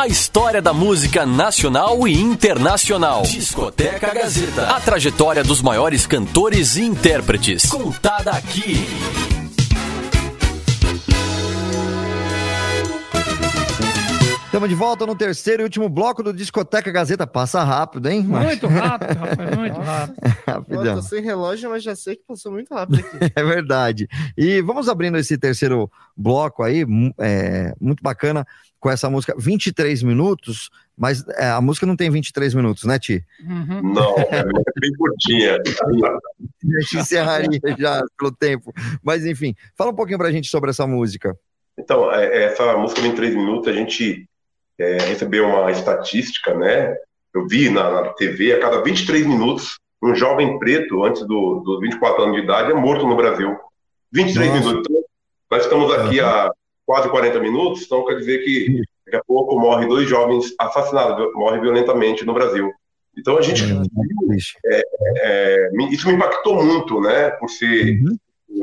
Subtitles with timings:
[0.00, 3.20] A história da música nacional e internacional.
[3.20, 4.74] Discoteca Gazeta.
[4.74, 7.66] A trajetória dos maiores cantores e intérpretes.
[7.66, 8.86] Contada aqui.
[14.46, 17.26] Estamos de volta no terceiro e último bloco do Discoteca Gazeta.
[17.26, 18.22] Passa rápido, hein?
[18.22, 20.20] Muito rápido, rapaz, muito rápido.
[20.46, 20.84] Rapidão.
[20.86, 23.32] Eu tô sem relógio, mas já sei que passou muito rápido aqui.
[23.36, 24.08] É verdade.
[24.36, 26.84] E vamos abrindo esse terceiro bloco aí,
[27.20, 28.46] é, muito bacana,
[28.80, 33.22] com essa música 23 minutos, mas é, a música não tem 23 minutos, né, Ti?
[33.46, 33.92] Uhum.
[33.92, 34.42] Não, é
[34.80, 35.58] bem curtinha.
[36.76, 38.72] A gente encerraria já pelo tempo.
[39.02, 41.36] Mas enfim, fala um pouquinho pra gente sobre essa música.
[41.78, 44.26] Então, é, essa música em três minutos, a gente
[44.78, 46.94] é, recebeu uma estatística, né?
[47.34, 51.80] Eu vi na, na TV, a cada 23 minutos, um jovem preto, antes do- dos
[51.80, 53.56] 24 anos de idade, é morto no Brasil.
[54.12, 54.60] 23 Nossa.
[54.68, 54.86] minutos.
[54.90, 55.04] Então,
[55.50, 56.50] nós estamos aqui há
[56.90, 61.60] quase 40 minutos, então quer dizer que daqui a pouco morre dois jovens assassinados, morrem
[61.60, 62.68] violentamente no Brasil.
[63.16, 63.82] Então a gente Hum,
[64.26, 64.58] triste.
[64.66, 67.30] é, me- isso me impactou muito, né?
[67.30, 68.16] Por ser Uhum.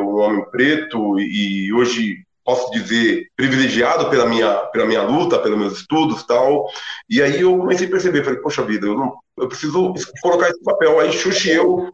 [0.03, 5.73] um homem preto e hoje posso dizer privilegiado pela minha pela minha luta, pelos meus
[5.79, 6.65] estudos, tal.
[7.09, 10.63] E aí eu comecei a perceber, falei, poxa vida, eu não, eu preciso colocar esse
[10.63, 10.97] papel.
[10.97, 11.89] Aí Xuxa e eu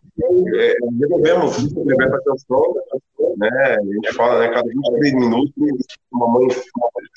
[0.56, 2.76] é, resolvemos escrever canção,
[3.36, 3.78] né?
[3.80, 4.50] A gente fala, né?
[4.50, 5.54] Cada 23 minutos,
[6.12, 6.48] uma mãe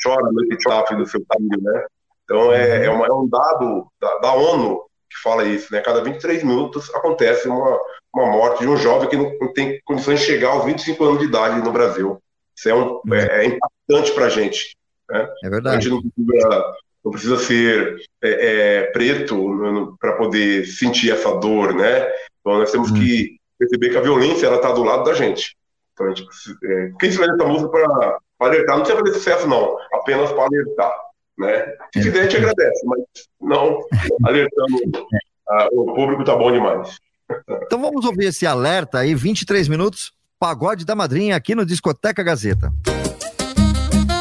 [0.02, 1.84] chora no epitáfio do seu filho, né?
[2.24, 5.82] Então é, é, uma- é um dado da, da ONU que fala isso, né?
[5.82, 7.78] Cada 23 minutos acontece uma,
[8.14, 11.26] uma morte de um jovem que não tem condições de chegar aos 25 anos de
[11.26, 12.18] idade no Brasil.
[12.56, 14.76] Isso é, um, é, é impactante para a gente.
[15.10, 15.28] Né?
[15.44, 15.84] É A verdade.
[15.84, 22.08] gente não precisa, não precisa ser é, é, preto para poder sentir essa dor, né?
[22.40, 25.56] Então nós temos que perceber que a violência ela está do lado da gente.
[25.92, 29.46] Então a gente precisa, é, quem se essa música para alertar, não precisa fazer sucesso
[29.46, 30.96] não, apenas para alertar,
[31.38, 31.74] né?
[31.92, 33.00] Se fizer a gente agradece, mas
[33.40, 33.80] não
[34.24, 35.06] alertando
[35.48, 36.96] ah, o público tá bom demais.
[37.66, 42.70] Então vamos ouvir esse alerta aí, 23 minutos, Pagode da Madrinha aqui no Discoteca Gazeta.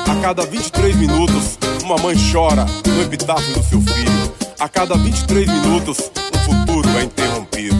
[0.09, 4.33] A cada 23 minutos, uma mãe chora no epitáfio do seu filho.
[4.57, 7.75] A cada 23 minutos, o futuro é interrompido.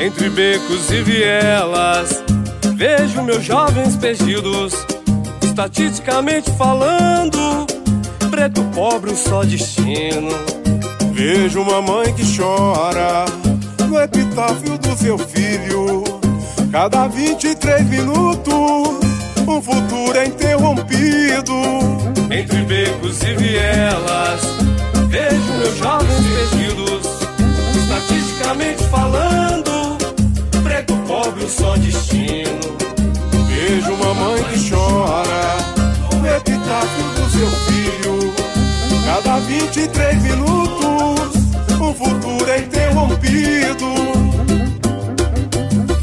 [0.00, 2.24] Entre becos e vielas,
[2.74, 4.74] vejo meus jovens perdidos.
[5.44, 7.68] Estatisticamente falando,
[8.30, 10.30] preto pobre só destino.
[11.12, 13.26] Vejo uma mãe que chora
[13.94, 16.02] no epitáfio do seu filho.
[16.72, 18.98] Cada 23 minutos,
[19.46, 21.54] um futuro é interrompido.
[22.28, 24.40] Entre becos e vielas,
[25.08, 27.06] vejo meus jovens perdidos.
[27.76, 29.96] Estatisticamente falando,
[30.64, 32.58] preto pobre um só destino.
[33.46, 35.56] Vejo uma mãe que chora
[36.20, 38.34] no epitáfio do seu filho.
[39.06, 41.43] Cada 23 minutos,
[41.82, 43.86] um futuro é interrompido.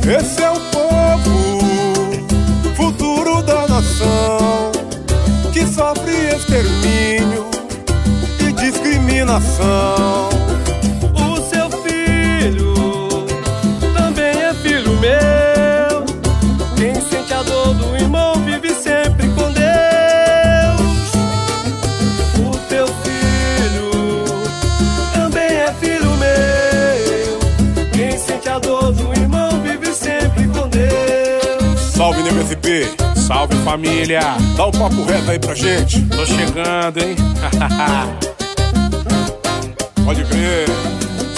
[0.08, 1.62] Esse é o povo,
[2.76, 4.72] futuro da nação,
[5.54, 7.46] que sofre extermínio
[8.40, 10.31] e discriminação.
[32.12, 34.20] Salve NMSP, salve família.
[34.58, 36.02] Dá um papo reto aí pra gente.
[36.08, 37.16] Tô chegando, hein?
[40.04, 40.68] Pode crer.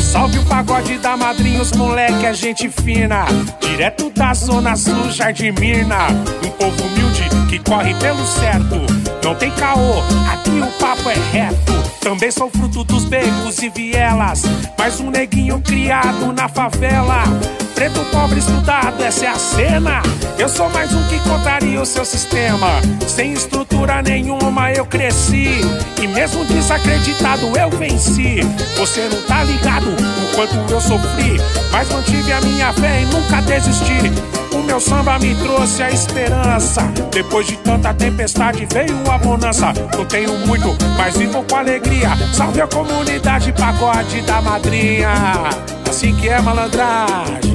[0.01, 3.25] Salve o pagode da madrinha, os moleque é gente fina.
[3.61, 6.07] Direto da zona sul, Jardim Mirna.
[6.43, 8.81] Um povo humilde que corre pelo certo.
[9.23, 9.99] Não tem caô,
[10.31, 11.82] aqui o papo é reto.
[12.03, 14.41] Também sou fruto dos becos e vielas.
[14.77, 17.23] Mais um neguinho criado na favela.
[17.73, 20.01] Preto pobre estudado, essa é a cena.
[20.37, 22.81] Eu sou mais um que contraria o seu sistema.
[23.07, 25.61] Sem estrutura nenhuma eu cresci.
[26.01, 28.41] E mesmo desacreditado eu venci.
[28.77, 31.37] Você não tá ligado o quanto eu sofri.
[31.71, 34.42] Mas mantive a minha fé e nunca desisti.
[34.65, 36.81] Meu samba me trouxe a esperança.
[37.11, 39.73] Depois de tanta tempestade veio a bonança.
[39.95, 42.09] Não tenho muito, mas vivo com alegria.
[42.33, 45.09] Salve a comunidade pagode da madrinha.
[45.89, 47.52] Assim que é malandragem.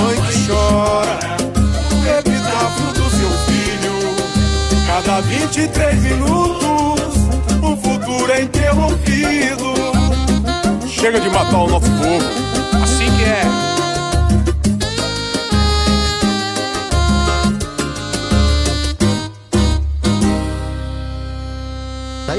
[0.00, 1.18] Mãe que chora,
[2.18, 3.96] epitáfio do seu filho.
[4.86, 7.16] Cada 23 minutos,
[7.62, 9.72] um futuro é interrompido.
[10.88, 13.81] Chega de matar o nosso povo, Assim que é.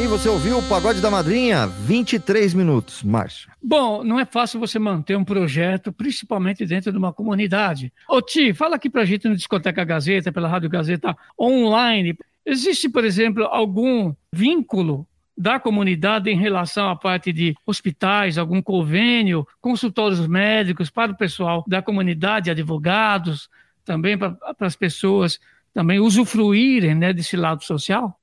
[0.04, 3.50] Daí você ouviu o Pagode da Madrinha, 23 minutos, Márcio.
[3.64, 7.90] Bom, não é fácil você manter um projeto, principalmente dentro de uma comunidade.
[8.10, 12.18] Ô Ti, fala aqui pra gente no Discoteca Gazeta, pela Rádio Gazeta online.
[12.46, 15.08] Existe, por exemplo, algum vínculo
[15.38, 21.64] da comunidade em relação à parte de hospitais, algum convênio, consultórios médicos para o pessoal
[21.66, 23.50] da comunidade, advogados,
[23.86, 25.40] também para as pessoas
[25.74, 28.20] também usufruírem né, desse lado social?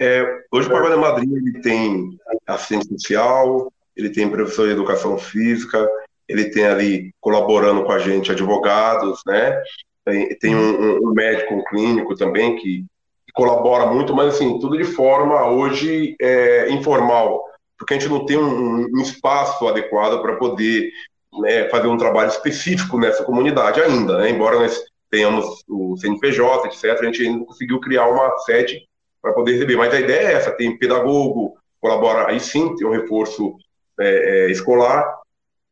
[0.00, 5.88] É, hoje o Pagode Madrinha ele tem assistente social, ele tem professor de educação física,
[6.28, 9.60] ele tem ali colaborando com a gente advogados, né?
[10.04, 12.84] Tem, tem um, um- um médico, um clínico também que,
[13.26, 17.42] que colabora muito, mas assim, tudo de forma hoje é, informal,
[17.78, 20.90] porque a gente não tem um, um espaço adequado para poder
[21.40, 24.30] né, fazer um trabalho específico nessa comunidade ainda, né?
[24.30, 28.84] Embora nós tenhamos o CNPJ, etc., a gente ainda não conseguiu criar uma sede
[29.24, 29.76] para poder receber.
[29.76, 33.56] Mas a ideia é essa: tem pedagogo, colabora, aí sim, tem um reforço
[33.98, 35.18] é, é, escolar,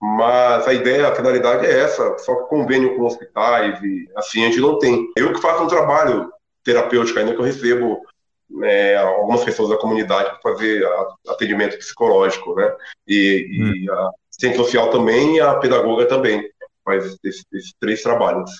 [0.01, 4.47] mas a ideia, a finalidade é essa, só que convênio com hospitais e assim a
[4.47, 5.07] gente não tem.
[5.15, 6.33] Eu que faço um trabalho
[6.65, 8.01] terapêutico ainda que eu recebo
[8.49, 10.83] né, algumas pessoas da comunidade para fazer
[11.29, 12.75] atendimento psicológico, né?
[13.07, 16.49] E, e a assistente social também e a pedagoga também
[16.85, 18.51] faz esses, esses três trabalhos.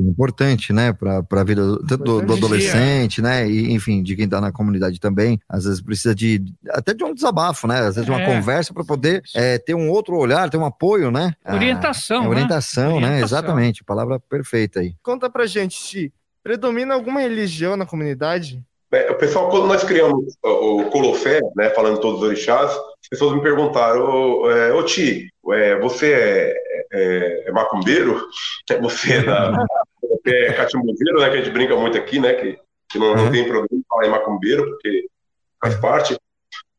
[0.00, 4.40] Importante, né, para a vida do, do- do adolescente, né, e enfim, de quem está
[4.40, 5.38] na comunidade também.
[5.48, 8.26] Às vezes precisa de até de um desabafo, né, às vezes de uma É.
[8.26, 11.34] conversa para poder é, ter um outro olhar, ter um apoio, né.
[11.44, 12.28] Ah, Orientação, é né?
[12.30, 13.24] orientação, né, Orientação.
[13.38, 14.94] exatamente, palavra perfeita aí.
[15.02, 16.12] Conta pra gente, Ti.
[16.42, 18.60] Predomina alguma religião na comunidade?
[18.92, 23.34] É, o pessoal, quando nós criamos o, Colofé, né, falando todos os orixás, as pessoas
[23.34, 26.54] me perguntaram, ô, é, ô Ti, é, você é,
[26.92, 28.22] é, é macumbeiro?
[28.82, 29.64] Você é, da,
[30.26, 32.58] é catimbozeiro, né, que a gente brinca muito aqui, né, que,
[32.90, 33.32] que não, não Uhum.
[33.32, 35.06] tem problema falar em macumbeiro, porque
[35.60, 36.16] faz parte.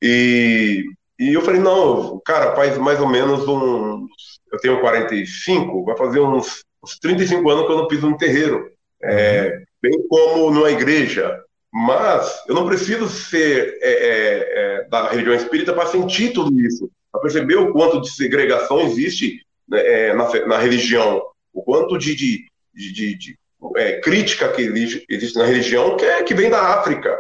[0.02, 0.84] E,
[1.20, 4.08] e eu falei, não, cara, faz mais ou menos uns...
[4.52, 8.70] Eu tenho 45, vai fazer uns, uns 35 anos que eu não piso no terreiro.
[9.02, 11.42] É, bem como numa igreja.
[11.74, 16.88] Mas eu não preciso ser é, é, é, da religião espírita para sentir tudo isso,
[17.12, 22.16] para perceber o quanto de segregação existe né, é, na, na religião, o quanto de,
[22.16, 23.36] de, de- de-
[23.78, 27.18] é, crítica que existe, na religião, que, é, que vem da África.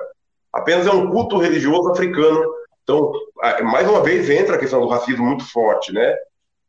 [0.52, 2.44] Apenas é um culto religioso africano.
[2.84, 3.12] Então,
[3.64, 6.16] mais uma vez, entra a questão do racismo muito forte, né?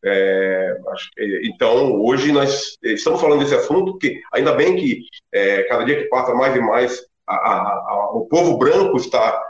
[0.02, 0.76] É,
[1.16, 5.00] que- então, hoje nós estamos falando desse assunto, porque ainda bem que
[5.32, 9.42] é, cada dia que passa mais e mais a- a- o povo branco está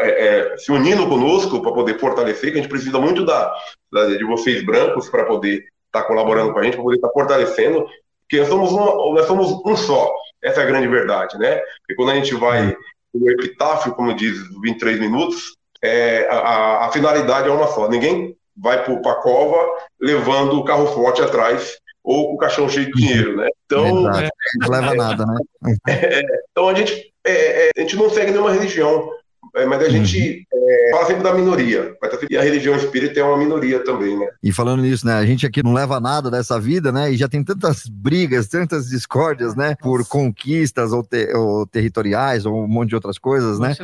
[0.00, 3.54] é, é, se unindo conosco para poder fortalecer, que a gente precisa muito da,
[3.92, 7.86] da- de vocês brancos para poder estar colaborando com a gente, para poder estar fortalecendo,
[8.22, 11.56] porque nós somos, um, nós somos um só, essa é a grande verdade, né?
[11.80, 12.76] Porque quando a gente vai
[13.14, 18.82] no epitáfio, como diz, 23 minutos, é, a, a- finalidade é uma só, ninguém vai
[18.84, 19.56] para a cova
[20.00, 23.48] levando o carro forte atrás ou com o caixão cheio de dinheiro, né?
[23.66, 24.30] Então, Verdade.
[24.60, 25.76] Não leva nada, né.
[26.50, 29.10] então a gente, é, é, a gente não segue nenhuma religião,
[29.56, 31.94] é, mas a gente é, fala sempre da minoria.
[32.00, 34.28] Tá- E a religião espírita é uma minoria também, né?
[34.42, 37.28] E falando nisso, né, a gente aqui não leva nada dessa vida, né, e já
[37.28, 42.90] tem tantas brigas, tantas discórdias, né, por conquistas ou, te- ou territoriais ou um monte
[42.90, 43.74] de outras coisas, né,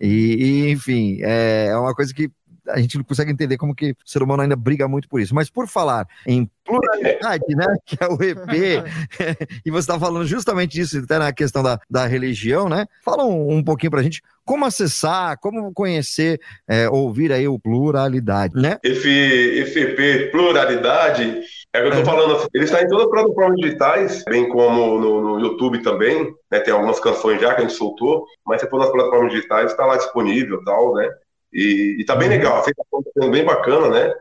[0.00, 0.36] E,
[0.66, 2.30] e, enfim, é, é uma coisa que
[2.68, 5.34] a gente não consegue entender como que o ser humano ainda briga muito por isso.
[5.34, 8.84] Mas por falar em pluralidade, né, que é o EP,
[9.64, 12.86] e você está falando justamente disso, até na questão da, da religião, né?
[13.04, 18.54] Fala um, um pouquinho pra gente como acessar, como conhecer, é, ouvir aí o pluralidade,
[18.54, 18.78] né?
[18.82, 21.40] Esse, esse EP Pluralidade,
[21.72, 22.04] é o que eu tô É.
[22.04, 26.32] falando, assim, ele está em todas as plataformas digitais, bem como no, no YouTube também,
[26.50, 26.60] né?
[26.60, 29.84] Tem algumas canções já que a gente soltou, mas se for nas plataformas digitais, está
[29.84, 31.08] lá disponível e tal, né?
[31.56, 34.14] E, e tá bem legal, a aceitação tá sendo bem bacana, né?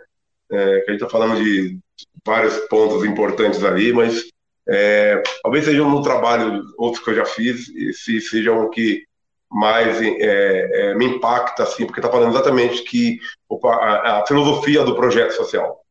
[0.50, 1.78] É, que a gente tá falando de
[2.26, 4.24] vários pontos importantes ali, mas
[4.70, 9.04] é, talvez sejam no trabalho outros que eu já fiz, e se sejam o que
[9.52, 14.84] mais é, é, me impacta, assim, porque tá falando exatamente que opa, a, a filosofia
[14.84, 15.82] do projeto social.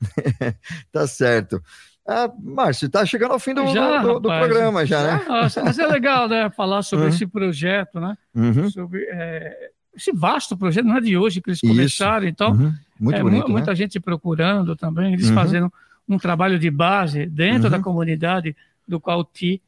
[0.92, 1.62] Tá certo.
[2.06, 4.46] Ah, Márcio, tá chegando ao fim do, Já, do, do rapaz.
[4.48, 5.24] programa já, né?
[5.28, 6.50] Nossa, mas é legal, né?
[6.50, 7.10] Falar sobre Uhum.
[7.10, 8.16] esse projeto, né?
[8.34, 8.68] Uhum.
[8.70, 11.66] Sobre, é, esse vasto projeto, não é de hoje que eles Isso.
[11.72, 12.72] começaram, então Uhum.
[12.98, 13.52] Muito é, bonito, né?
[13.52, 15.34] muita gente procurando também, eles Uhum.
[15.34, 15.72] fazendo
[16.08, 17.70] um trabalho de base dentro Uhum.
[17.70, 18.54] da comunidade
[18.86, 19.60] do qual o Ti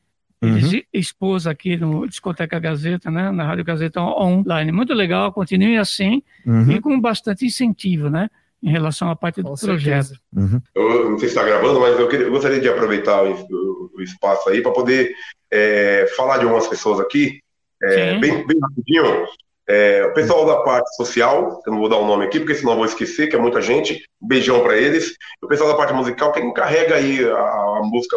[0.43, 0.57] Uhum.
[0.59, 4.71] eles expôs aqui no Discoteca Gazeta, né, na Rádio Gazeta online.
[4.73, 6.73] Muito legal, continue assim Uhum.
[6.73, 8.29] e com bastante incentivo, né,
[8.63, 10.05] em relação à parte do Com projeto.
[10.09, 10.21] certeza.
[10.37, 10.61] Uhum.
[10.75, 14.01] Eu não sei se está gravando, mas eu, queria- eu gostaria de aproveitar o, o-
[14.03, 15.15] espaço aí para poder
[15.55, 17.39] é, falar de algumas pessoas aqui,
[17.83, 19.27] é, bem, bem rapidinho.
[19.69, 22.73] É, o pessoal da parte social, eu não vou dar o nome aqui, porque senão
[22.73, 24.05] eu vou esquecer, que é muita gente.
[24.21, 25.15] Um beijão para eles.
[25.43, 28.17] O pessoal da parte musical, quem carrega aí a, a música,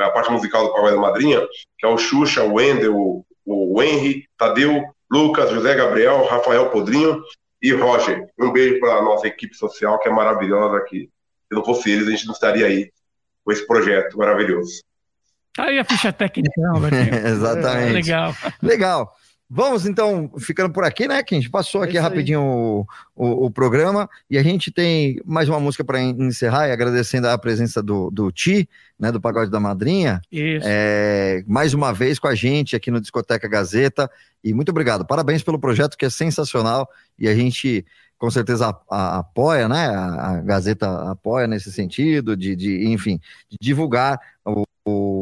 [0.00, 1.40] a parte musical do Papai da Madrinha,
[1.78, 7.22] que é o Xuxa, o Wendel, o, o Henry, Tadeu, Lucas, José Gabriel, Rafael Podrinho
[7.62, 8.28] e Roger.
[8.38, 11.08] Um beijo para a nossa equipe social, que é maravilhosa aqui.
[11.48, 12.90] Se não fosse eles, a gente não estaria aí
[13.44, 14.82] com esse projeto maravilhoso.
[15.54, 16.50] Tá aí a ficha técnica.
[17.24, 17.92] Exatamente.
[17.92, 18.34] Legal.
[18.62, 19.16] Legal.
[19.48, 21.22] Vamos então ficando por aqui, né?
[21.22, 22.02] Que a gente passou É aqui aí.
[22.02, 26.72] rapidinho o, o, o programa e a gente tem mais uma música para encerrar e
[26.72, 29.12] agradecendo a presença do, do Ti, né?
[29.12, 30.66] Do Pagode da Madrinha, Isso.
[30.68, 34.10] é, mais uma vez com a gente aqui no Discoteca Gazeta
[34.42, 35.06] e muito obrigado.
[35.06, 37.86] Parabéns pelo projeto que é sensacional e a gente
[38.18, 39.86] com certeza a- a- apoia, né?
[39.90, 44.64] A, a Gazeta apoia nesse sentido de, de enfim, de divulgar o,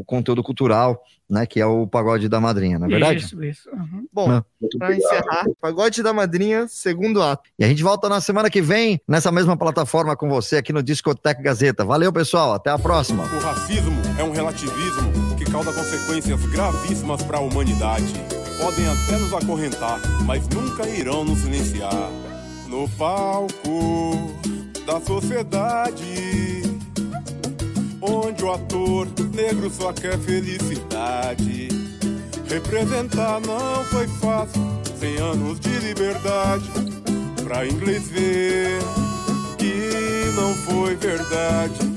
[0.05, 1.47] o conteúdo cultural, né?
[1.47, 3.25] Que é o Pagode da Madrinha, não é verdade?
[3.25, 3.71] Isso, isso.
[3.71, 4.07] Uhum.
[4.13, 4.93] Bom, pra obrigado.
[4.93, 7.43] encerrar, Pagode da Madrinha, segundo ato.
[7.59, 10.83] E a gente volta na semana que vem, nessa mesma plataforma com você aqui no
[10.83, 11.85] Discoteca Gazeta.
[11.85, 12.53] Valeu, pessoal.
[12.53, 13.25] Até a próxima.
[13.25, 18.13] O racismo é um relativismo que causa consequências gravíssimas para a humanidade.
[18.61, 22.11] Podem até nos acorrentar, mas nunca irão nos silenciar.
[22.69, 24.35] No palco
[24.85, 26.64] da sociedade,
[28.07, 31.69] onde o ator negro só quer felicidade.
[32.49, 34.61] Representar não foi fácil,
[34.99, 36.69] cem anos de liberdade.
[37.43, 38.79] Pra inglês ver
[39.59, 41.95] que não foi verdade.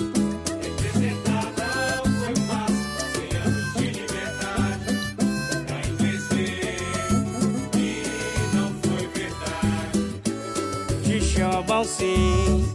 [11.04, 12.67] te chamam sim.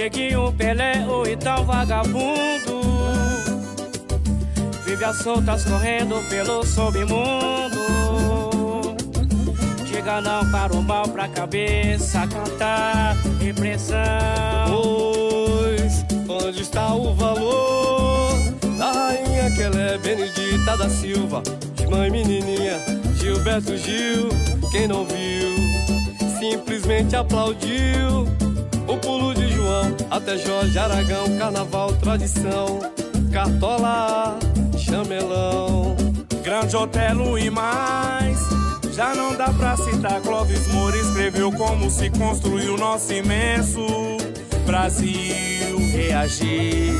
[0.00, 2.80] Tireguinho, Pelé ou então vagabundo.
[4.82, 7.80] Vive as soltas correndo pelo submundo.
[9.84, 13.98] Chega não para o mal, pra cabeça cantar repressão.
[14.70, 18.38] Pois, onde está o valor
[18.78, 21.42] da rainha que ela é Benedita da Silva?
[21.74, 22.78] De mãe menininha,
[23.16, 24.30] Gilberto Gil,
[24.72, 25.50] quem não viu?
[26.40, 28.26] simplesmente aplaudiu
[28.90, 32.80] o pulo de João até Jorge Aragão, carnaval, tradição,
[33.32, 34.36] cartola,
[34.76, 35.96] chamelão,
[36.42, 38.38] grande Otelo e mais.
[38.92, 43.86] Já não dá pra citar, Clóvis Moura escreveu como se construiu nosso imenso
[44.66, 45.78] Brasil.
[45.92, 46.92] Reagir,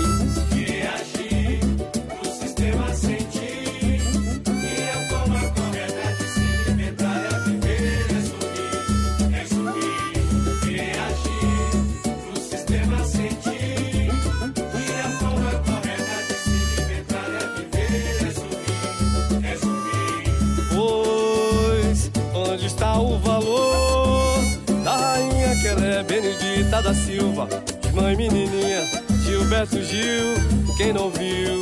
[26.71, 27.49] Benedita da Silva?
[27.93, 28.89] Mãe menininha,
[29.25, 30.35] Gilberto Gil,
[30.77, 31.61] quem não viu,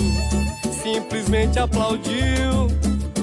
[0.83, 2.69] simplesmente aplaudiu.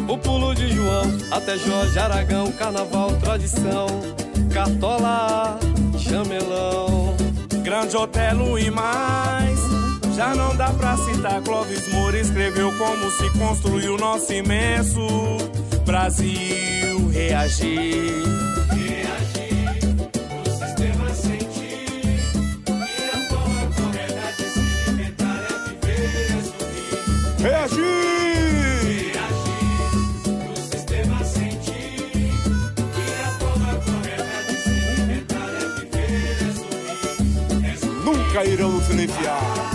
[0.08, 3.86] O pulo de João, até Jorge Aragão, carnaval, tradição,
[4.52, 5.60] cartola,
[5.98, 7.16] chamelão,
[7.64, 9.60] grande Otelo e mais.
[10.16, 15.06] Já não dá pra citar, Clóvis Moura escreveu como se construiu nosso imenso
[15.86, 17.10] Brasil.
[17.12, 18.45] Reagir,
[38.46, 38.60] sorrir.
[38.60, 39.75] Nunca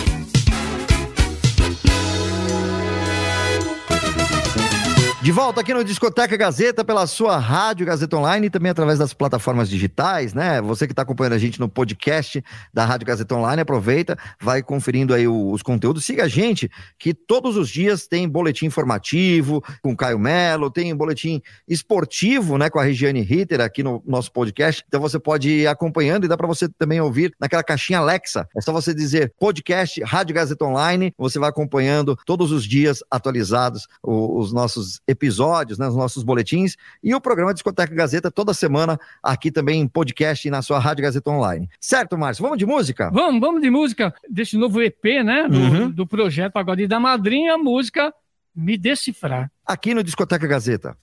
[5.21, 9.13] De volta aqui no Discoteca Gazeta, pela sua rádio Gazeta Online e também através das
[9.13, 10.59] plataformas digitais, né?
[10.63, 15.13] Você que está acompanhando a gente no podcast da Rádio Gazeta Online, aproveita, vai conferindo
[15.13, 16.05] aí os conteúdos.
[16.05, 21.39] Siga a gente, que todos os dias tem boletim informativo com Caio Melo, tem boletim
[21.67, 24.83] esportivo, né, com a Regiane Ritter aqui no nosso podcast.
[24.87, 28.49] Então você pode ir acompanhando e dá para você também ouvir naquela caixinha Alexa.
[28.57, 33.85] É só você dizer podcast Rádio Gazeta Online, você vai acompanhando todos os dias atualizados
[34.01, 38.99] os, os nossos episódios, né, os nossos boletins, e o programa Discoteca Gazeta toda semana
[39.21, 41.69] aqui também em podcast e na sua Rádio Gazeta Online.
[41.79, 42.41] Certo, Márcio?
[42.43, 43.09] Vamos de música?
[43.13, 45.47] Vamos, vamos de música desse novo EP, né?
[45.47, 45.91] Do, Uhum.
[45.91, 48.13] do projeto Pagode da Madrinha, a música
[48.55, 49.51] Me Decifrar.
[49.65, 50.97] Aqui no Discoteca Gazeta.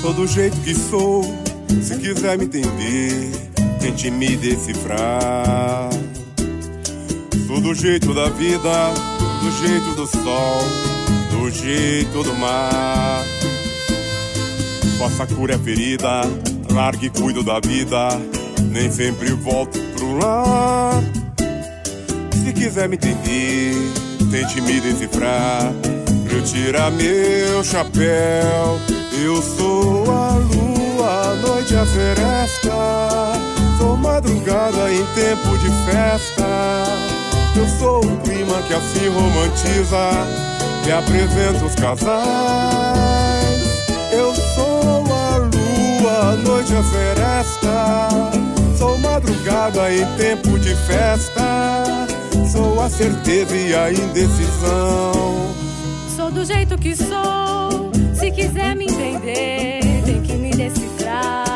[0.00, 1.22] Sou do jeito que sou,
[1.82, 3.30] se quiser me entender,
[3.80, 5.90] tente me decifrar.
[7.46, 8.92] Sou do jeito da vida,
[9.42, 10.62] do jeito do sol,
[11.30, 13.24] do jeito do mar.
[14.98, 16.22] Faça cura a ferida,
[16.70, 18.08] largue e cuido da vida,
[18.70, 21.02] nem sempre volto pro lar.
[22.44, 23.74] Se quiser me entender,
[24.30, 25.72] tente me decifrar.
[26.30, 28.78] Eu tirar meu chapéu.
[29.22, 30.67] Eu sou a lua, a
[31.68, 32.72] noite a seresta.
[33.78, 36.84] Sou madrugada em tempo de festa.
[37.56, 40.10] Eu sou o clima que assim romantiza
[40.86, 42.08] e apresenta os casais.
[44.12, 48.08] Eu sou a lua, a noite a seresta.
[48.78, 52.06] Sou madrugada em tempo de festa.
[52.50, 55.54] Sou a certeza e a indecisão.
[56.16, 61.47] Sou do jeito que sou, se quiser me entender, tem que me decifrar.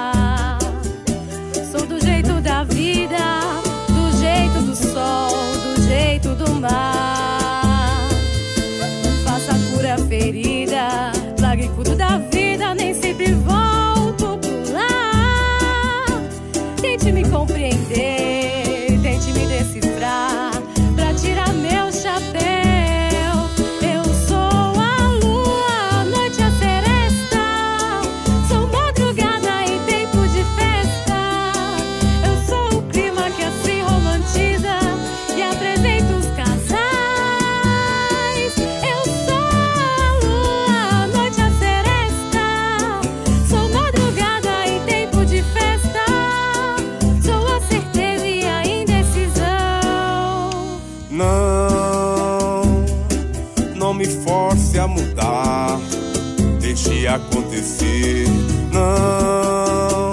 [57.07, 58.27] Acontecer.
[58.73, 60.13] Não,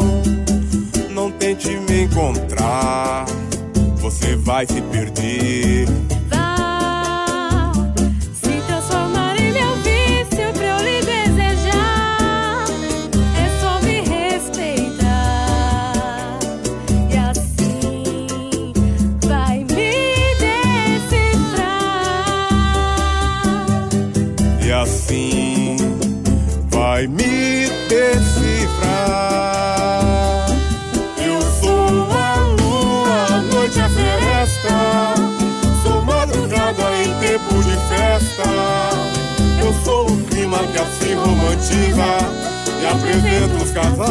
[1.11, 3.25] não tente me encontrar.
[3.97, 5.87] Você vai se perder.
[41.59, 42.17] Romantiza
[42.81, 44.09] e apresenta os casais.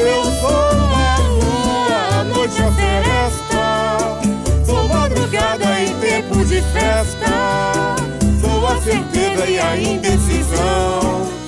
[0.00, 3.64] Eu sou a lua, a noite a seresta.
[4.64, 7.96] Sou madrugada em tempo de festa.
[8.40, 11.41] Sou a certeza e a indecisão.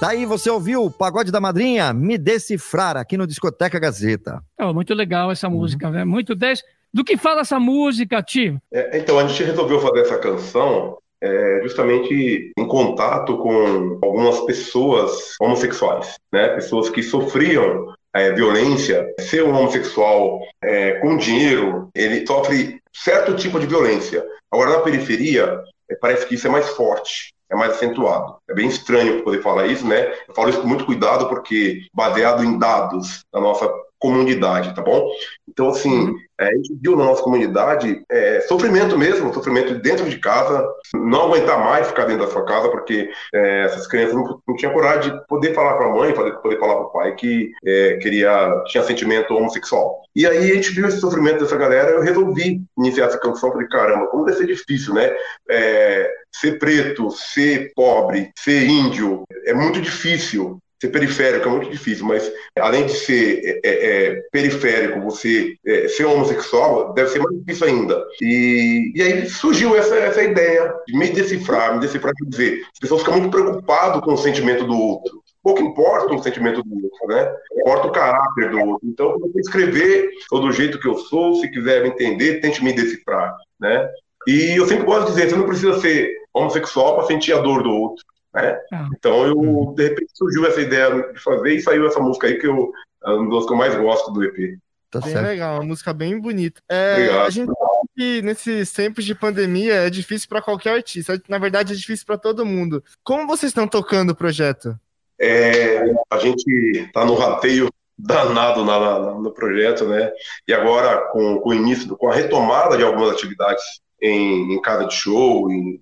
[0.00, 4.42] Daí você ouviu o Pagode da Madrinha, Me Decifrar, aqui no Discoteca Gazeta.
[4.58, 6.06] Oh, muito legal essa música, né?
[6.06, 6.62] Muito 10.
[6.92, 8.58] Do que fala essa música, tio?
[8.72, 15.34] É, então, a gente resolveu fazer essa canção é, justamente em contato com algumas pessoas
[15.38, 16.48] homossexuais, né?
[16.54, 19.06] Pessoas que sofriam é, violência.
[19.20, 24.24] Ser um homossexual é, com dinheiro, ele sofre certo tipo de violência.
[24.50, 28.36] Agora, na periferia, é, parece que isso é mais forte, é mais acentuado.
[28.48, 30.12] É bem estranho poder falar isso, né?
[30.28, 33.68] Eu falo isso com muito cuidado, porque baseado em dados da nossa
[34.00, 35.08] comunidade, tá bom?
[35.46, 36.16] Então, assim, uhum.
[36.40, 41.24] é, a gente viu na nossa comunidade é, sofrimento mesmo, sofrimento dentro de casa, não
[41.24, 45.12] aguentar mais ficar dentro da sua casa, porque é, essas crianças não, não tinham coragem
[45.12, 48.62] de poder falar para a mãe, poder, poder falar para o pai que é, queria,
[48.66, 50.00] tinha sentimento homossexual.
[50.16, 53.68] E aí a gente viu esse sofrimento dessa galera, eu resolvi iniciar essa canção, falei,
[53.68, 55.14] caramba, como deve ser difícil, né?
[55.48, 62.06] É, ser preto, ser pobre, ser índio, é muito difícil ser periférico é muito difícil,
[62.06, 67.38] mas além de ser é, é, é, periférico, você é, ser homossexual deve ser mais
[67.38, 68.02] difícil ainda.
[68.22, 72.78] E, e aí surgiu essa, essa ideia de me decifrar, me decifrar, quer dizer, as
[72.78, 75.22] pessoas ficam muito preocupadas com o sentimento do outro.
[75.42, 77.32] Pouco importa o sentimento do outro, né?
[77.58, 78.86] Importa o caráter do outro.
[78.88, 82.62] Então, eu vou escrever, sou do jeito que eu sou, se quiser me entender, tente
[82.62, 83.88] me decifrar, né?
[84.26, 87.62] E eu sempre gosto de dizer, você não precisa ser homossexual para sentir a dor
[87.62, 88.04] do outro.
[88.34, 88.58] Né?
[88.72, 88.88] Ah.
[88.96, 92.46] Então eu, de repente, surgiu essa ideia de fazer e saiu essa música aí que
[92.46, 92.72] eu,
[93.04, 94.58] é uma das que eu mais gosto do EP.
[94.90, 95.26] Tá bem certo.
[95.26, 96.60] legal, uma música bem bonita.
[96.68, 101.20] É, a gente sabe que nesses tempos de pandemia é difícil para qualquer artista.
[101.28, 102.82] Na verdade, é difícil para todo mundo.
[103.04, 104.76] Como vocês estão tocando o projeto?
[105.20, 106.44] É, a gente
[106.76, 110.10] está no rateio danado na, na, no projeto, né?
[110.48, 113.62] E agora, com, com o início, com a retomada de algumas atividades
[114.02, 115.80] em, em casa de show, em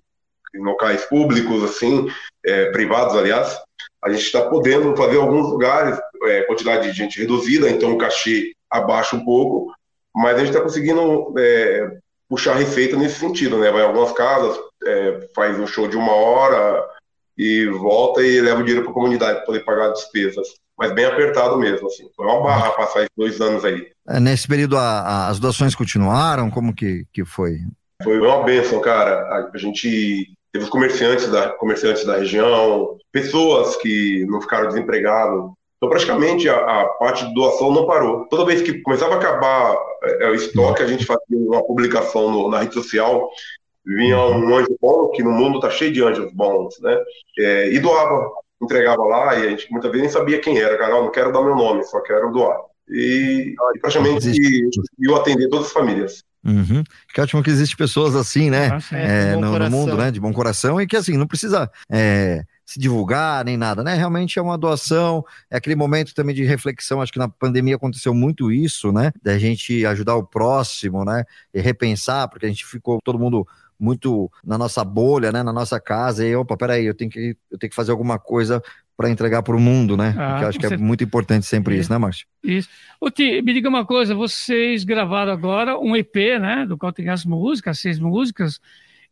[0.55, 2.07] em locais públicos, assim,
[2.45, 3.59] é, privados, aliás,
[4.03, 8.53] a gente está podendo fazer alguns lugares, é, quantidade de gente reduzida, então o cachê
[8.69, 9.73] abaixa um pouco,
[10.15, 13.71] mas a gente está conseguindo é, puxar receita nesse sentido, né?
[13.71, 16.85] Vai em algumas casas, é, faz um show de uma hora
[17.37, 20.47] e volta e leva o dinheiro para a comunidade para poder pagar as despesas.
[20.77, 22.09] Mas bem apertado mesmo, assim.
[22.15, 23.91] Foi uma barra passar esses dois anos aí.
[24.07, 26.49] É, nesse período, a, a, as doações continuaram?
[26.49, 27.57] Como que, que foi?
[28.01, 29.49] Foi uma bênção, cara.
[29.53, 35.51] A gente teve os comerciantes da, comerciantes da região, pessoas que não ficaram desempregados.
[35.77, 38.25] Então, praticamente, a, a, parte de doação não parou.
[38.29, 42.29] Toda vez que começava a acabar é, é o estoque, a gente fazia uma publicação
[42.29, 43.29] no, na rede social,
[43.85, 47.01] vinha um anjo bom, que no mundo está cheio de anjos bons, né?
[47.37, 48.29] É, e doava,
[48.61, 50.77] entregava lá, e a gente muitas vezes nem sabia quem era.
[50.77, 52.59] Cara, não quero dar meu nome, só quero doar.
[52.89, 56.23] E, e praticamente conseguiu atender todas as famílias.
[56.43, 56.83] Uhum.
[57.13, 58.69] Que ótimo que existe pessoas assim, né?
[58.69, 60.09] Ah, é, no, no, mundo, né?
[60.09, 63.95] De bom coração e que assim, não precisa é, se divulgar nem nada, né?
[63.95, 67.01] Realmente é uma doação, é aquele momento também de reflexão.
[67.01, 69.11] Acho que na pandemia aconteceu muito isso, né?
[69.21, 71.25] Da gente ajudar o próximo, né?
[71.53, 73.45] E repensar, porque a gente ficou todo mundo
[73.79, 77.57] muito na nossa bolha, né, na nossa casa, e opa, peraí, eu tenho que, eu
[77.57, 78.61] tenho que fazer alguma coisa
[78.99, 80.13] para entregar para o mundo, né?
[80.17, 82.27] Ah, eu acho que é muito importante sempre isso, isso né, Márcio?
[82.43, 82.67] Isso.
[82.99, 87.07] Ô, Ti, me diga uma coisa, vocês gravaram agora um EP, né, do qual tem
[87.07, 88.59] as músicas, seis músicas,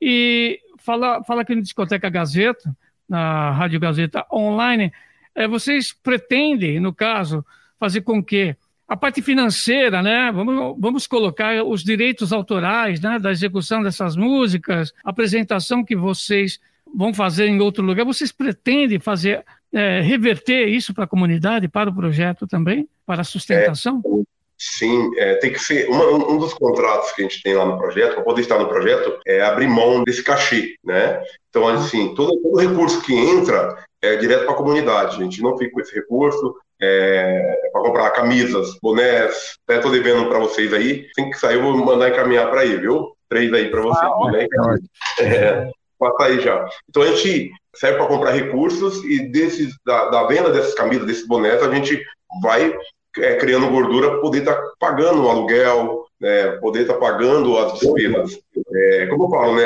[0.02, 2.76] e fala, fala aqui no Discoteca Gazeta,
[3.08, 4.92] na Rádio Gazeta Online,
[5.34, 7.46] é, vocês pretendem, no caso,
[7.80, 8.58] fazer com que
[8.90, 10.34] a parte financeira, né?
[10.34, 13.20] Vamos, vamos colocar os direitos autorais, né?
[13.20, 16.60] Da execução dessas músicas, apresentação que vocês
[16.94, 18.06] vão fazer em outro lugar.
[18.06, 23.26] Vocês pretendem fazer é, reverter isso para a comunidade, para o projeto também, para a
[23.26, 24.02] sustentação?
[24.06, 24.22] É,
[24.58, 27.78] sim, é, tem que ser uma, um dos contratos que a gente tem lá no
[27.78, 31.22] projeto, para poder estar no projeto, é abrir mão desse cachê, né?
[31.50, 35.18] Então, assim, todo, todo recurso que entra é direto para a comunidade.
[35.18, 40.28] A gente não fica com esse recurso, é, para comprar camisas, bonés, até tô devendo
[40.30, 41.08] para vocês aí.
[41.12, 43.16] Assim que sair, eu vou mandar encaminhar para aí, viu?
[43.30, 44.12] Três aí para vocês.
[44.12, 44.48] Ah, né?
[45.20, 46.68] é, passa aí já.
[46.90, 51.28] Então a gente serve para comprar recursos e desses, da, da, venda dessas camisas, desses
[51.28, 52.02] bonés, a gente
[52.42, 52.76] vai
[53.18, 57.58] é, criando gordura para poder estar tá pagando o aluguel, né, poder estar tá pagando
[57.58, 58.40] as despesas.
[58.74, 59.66] É, como eu falo, né,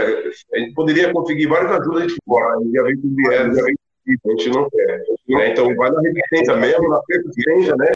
[0.53, 5.03] a gente poderia conseguir várias ajudas de fora, já vem com a gente não quer.
[5.29, 5.51] Né?
[5.51, 7.91] Então, vai na resistência mesmo, na persistência, né?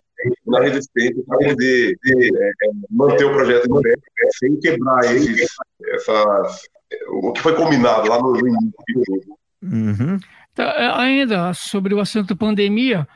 [0.46, 2.52] na resistência, para poder é,
[2.90, 4.30] manter o projeto de pé, né?
[4.40, 5.48] sem quebrar esses,
[5.94, 6.68] essas,
[7.10, 9.36] o que foi combinado lá no início.
[9.72, 10.20] Uhum.
[10.54, 13.08] Tá, é, ainda sobre o assunto pandemia,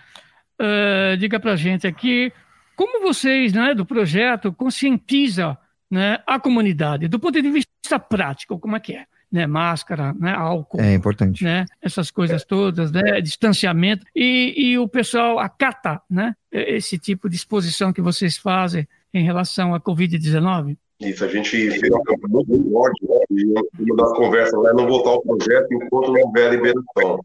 [0.60, 2.32] uh, diga para gente aqui
[2.76, 5.58] como vocês, né, do projeto, conscientiza
[5.92, 9.06] né, a comunidade do ponto de vista prático, como é que é?
[9.32, 10.82] né, máscara, né, álcool.
[10.82, 11.44] É importante.
[11.44, 14.06] Né, essas coisas todas, né, distanciamento.
[14.16, 19.74] E, e o pessoal acata né, esse tipo de exposição que vocês fazem em relação
[19.74, 20.78] à Covid-19?
[21.00, 23.20] Isso, a gente fez uma campanha muito forte, né?
[23.30, 27.24] e uma das conversas lá é não votar o projeto enquanto não houver liberação.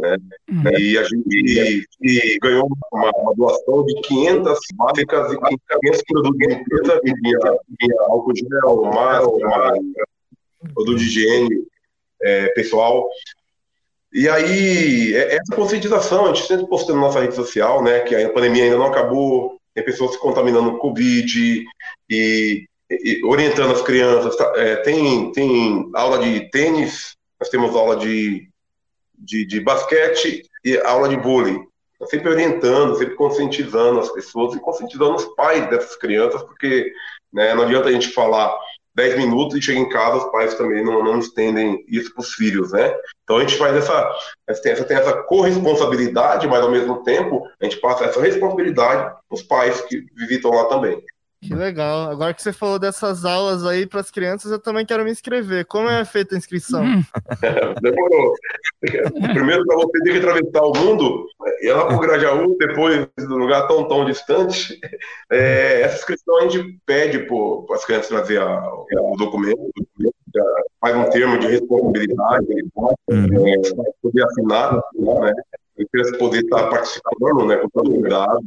[0.00, 0.16] Né?
[0.50, 0.78] Uhum.
[0.78, 6.46] E a gente e ganhou uma, uma, doação de 500 máscaras e 500 produtos de
[6.46, 9.78] limpeza, vinha, álcool gel, máscara,
[10.74, 11.66] produto de higiene,
[12.22, 13.08] é, pessoal.
[14.12, 18.14] E aí, é, essa conscientização, a gente sempre postando na nossa rede social, né, que
[18.14, 21.64] a pandemia ainda não acabou, tem pessoas se contaminando com Covid
[22.08, 22.66] e
[23.24, 24.36] orientando as crianças.
[24.36, 28.48] Tá, é, tem, tem aula de tênis, nós temos aula de,
[29.18, 31.58] de, de basquete e aula de vôlei.
[32.06, 36.92] Sempre orientando, sempre conscientizando as pessoas e conscientizando os pais dessas crianças, porque
[37.32, 38.54] né, não adianta a gente falar
[38.94, 42.32] 10 minutos e chega em casa, os pais também não, não estendem isso para os
[42.34, 42.94] filhos, né?
[43.24, 44.10] Então a gente faz essa,
[44.46, 49.42] essa, tem essa corresponsabilidade, mas ao mesmo tempo a gente passa essa responsabilidade para os
[49.42, 51.02] pais que visitam lá também.
[51.46, 52.10] Que legal.
[52.10, 55.66] Agora que você falou dessas aulas aí para as crianças, eu também quero me inscrever.
[55.66, 56.82] Como é feita a inscrição?
[56.82, 57.02] Hum.
[57.82, 58.34] Demorou.
[59.34, 61.26] Primeiro, para você ter que atravessar o mundo,
[61.60, 64.80] ir lá para o Grajaú, depois do lugar tão, tão distante,
[65.30, 69.70] é, essa inscrição a gente pede para as crianças trazer a, o documento,
[70.80, 73.48] faz um termo de responsabilidade, uhum.
[73.48, 73.54] é,
[74.02, 75.32] poder assinar, né?
[76.18, 78.44] poder estar participando né, com todo cuidado,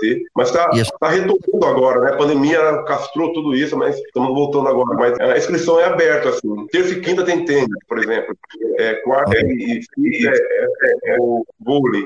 [0.00, 2.10] ter, mas está tá retomando agora, né?
[2.12, 4.96] A pandemia castrou tudo isso, mas estamos voltando agora.
[4.96, 6.66] Mas a inscrição é aberta, assim.
[6.68, 8.36] Terça e quinta tem tênis, por exemplo.
[8.78, 12.04] É, quarta e quinta é, é, é, o vôlei.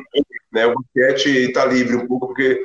[0.53, 0.67] Né?
[0.67, 2.61] O basquete está livre um pouco, porque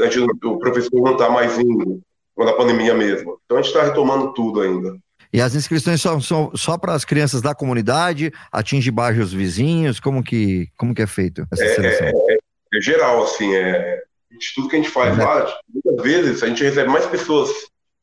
[0.00, 2.00] a gente, o professor não está mais indo,
[2.34, 3.38] quando a pandemia mesmo.
[3.44, 4.96] Então a gente está retomando tudo ainda.
[5.32, 10.22] E as inscrições são, são só para as crianças da comunidade, atinge bairros vizinhos, como
[10.22, 12.06] que, como que é feito essa é, seleção?
[12.06, 12.38] É, é,
[12.74, 14.02] é geral, assim, é,
[14.38, 17.50] de tudo que a gente faz lá, muitas vezes a gente recebe mais pessoas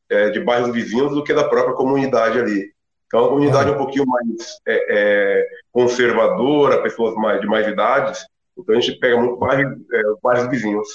[0.09, 2.71] é, de bairros vizinhos do que da própria comunidade ali.
[3.07, 8.25] Então, é uma comunidade um pouquinho mais é, é, conservadora, pessoas mais, de mais idades,
[8.57, 10.87] então a gente pega muito bairros, é, bairros vizinhos.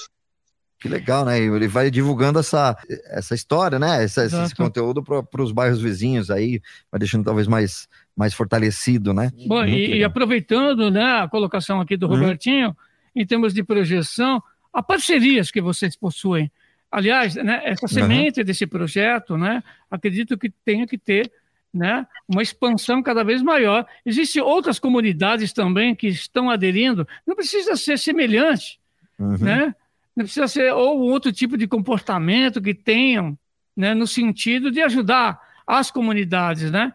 [0.79, 1.37] Que legal, né?
[1.37, 4.01] Ele vai divulgando essa, essa história, né?
[4.01, 9.29] Essa, esse conteúdo para os bairros vizinhos aí, vai deixando talvez mais, mais fortalecido, né?
[9.45, 12.15] Bom, e, e, aproveitando né, a colocação aqui do uhum.
[12.15, 12.73] Robertinho,
[13.13, 14.41] em termos de projeção,
[14.73, 16.51] a parcerias que vocês possuem.
[16.91, 18.45] Aliás, né, essa semente uhum.
[18.45, 21.31] desse projeto, né, acredito que tenha que ter
[21.73, 23.85] né, uma expansão cada vez maior.
[24.05, 28.79] Existem outras comunidades também que estão aderindo, não precisa ser semelhante,
[29.19, 29.37] uhum.
[29.37, 29.75] né?
[30.15, 33.37] não precisa ser ou outro tipo de comportamento que tenham
[33.75, 36.69] né, no sentido de ajudar as comunidades.
[36.71, 36.91] Né?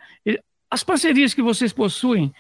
[0.70, 2.34] As parcerias que vocês possuem,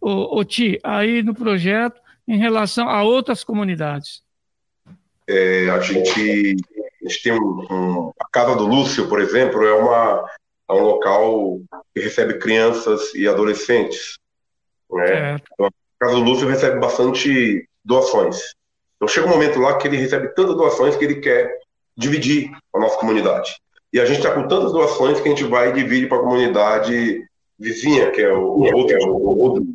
[0.00, 4.22] o, o Ti, aí no projeto, em relação a outras comunidades.
[5.28, 6.56] É, a, gente,
[7.02, 10.28] a gente tem um, um, A Casa do Lúcio, por exemplo, é, uma,
[10.68, 11.60] é um local
[11.94, 14.18] que recebe crianças e adolescentes.
[14.90, 15.36] Né?
[15.52, 15.70] Então, a
[16.04, 18.54] Casa do Lúcio recebe bastante doações.
[18.96, 21.58] Então chega um momento lá que ele recebe tantas doações que ele quer
[21.96, 23.56] dividir a nossa comunidade.
[23.92, 26.22] E a gente está com tantas doações que a gente vai e divide para a
[26.22, 27.20] comunidade
[27.58, 29.66] vizinha, que é o, outro, o outro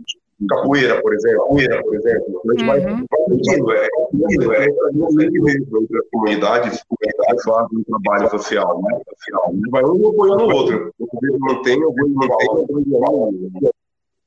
[0.46, 2.42] capoeira, por exemplo, capoeira, por exemplo.
[2.46, 3.06] A gente vai uhum.
[3.72, 9.00] é, é, é, entre as comunidades, comunidades fazem um trabalho social, né?
[9.10, 9.50] Social.
[9.50, 10.94] A gente vai um apoiando o outro.
[11.00, 11.08] O
[11.40, 12.58] mantém, o mantém,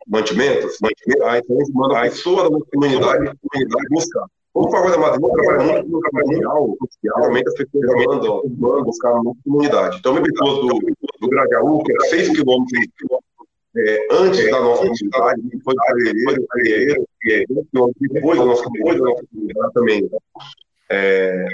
[0.09, 1.23] mantimentos, mantimentos.
[1.25, 4.27] Ah, então a gente manda a pessoa da comunidade, comunidade buscar.
[4.53, 9.15] Como o Pagode Madrid trabalha muito no trabalho social, realmente as pessoas mandam, mandam buscar
[9.23, 9.99] nossa comunidade.
[9.99, 10.79] Então, me pessoas do,
[11.21, 12.89] do Grajaú, que é 6 quilômetros
[13.77, 16.47] é, antes da nossa comunidade, depois do
[17.21, 17.45] que é
[18.01, 20.11] depois da nossa comunidade também,
[20.91, 21.47] é,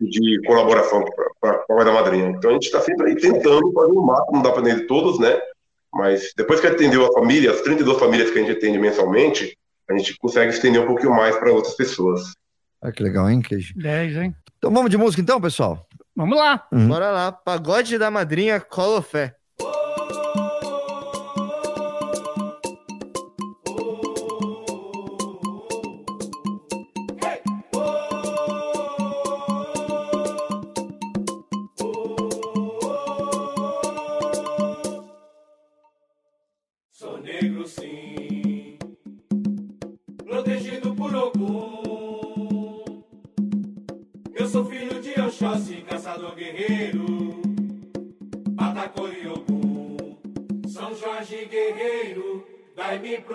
[0.00, 1.04] de colaboração
[1.40, 2.28] para a Pagode da Madrinha.
[2.30, 5.20] Então, a gente está sempre aí tentando fazer um mapa, não dá para atender todos,
[5.20, 5.40] né?
[5.94, 9.56] Mas depois que atendeu a família, as 32 famílias que a gente atende mensalmente,
[9.88, 12.32] a gente consegue estender um pouquinho mais para outras pessoas.
[12.80, 13.74] Ah, que legal, hein, Queijo?
[13.76, 14.34] 10, hein?
[14.58, 15.86] Então vamos de música então, pessoal?
[16.16, 16.66] Vamos lá.
[16.72, 16.88] Uhum.
[16.88, 17.32] Bora lá.
[17.32, 19.36] Pagode da Madrinha, Colofé.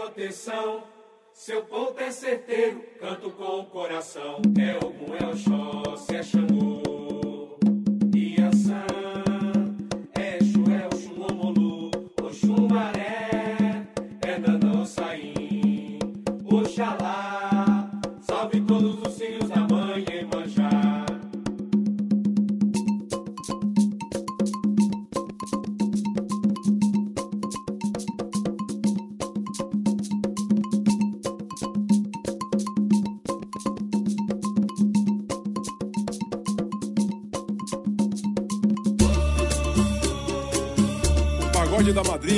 [0.07, 0.83] Proteção.
[1.33, 4.41] Seu ponto é certeiro, canto com o coração.
[4.59, 7.57] É Ogum, é Oxóssi, é Xangô.
[10.15, 10.67] É é.
[16.49, 19.06] Oxalá, salve todos os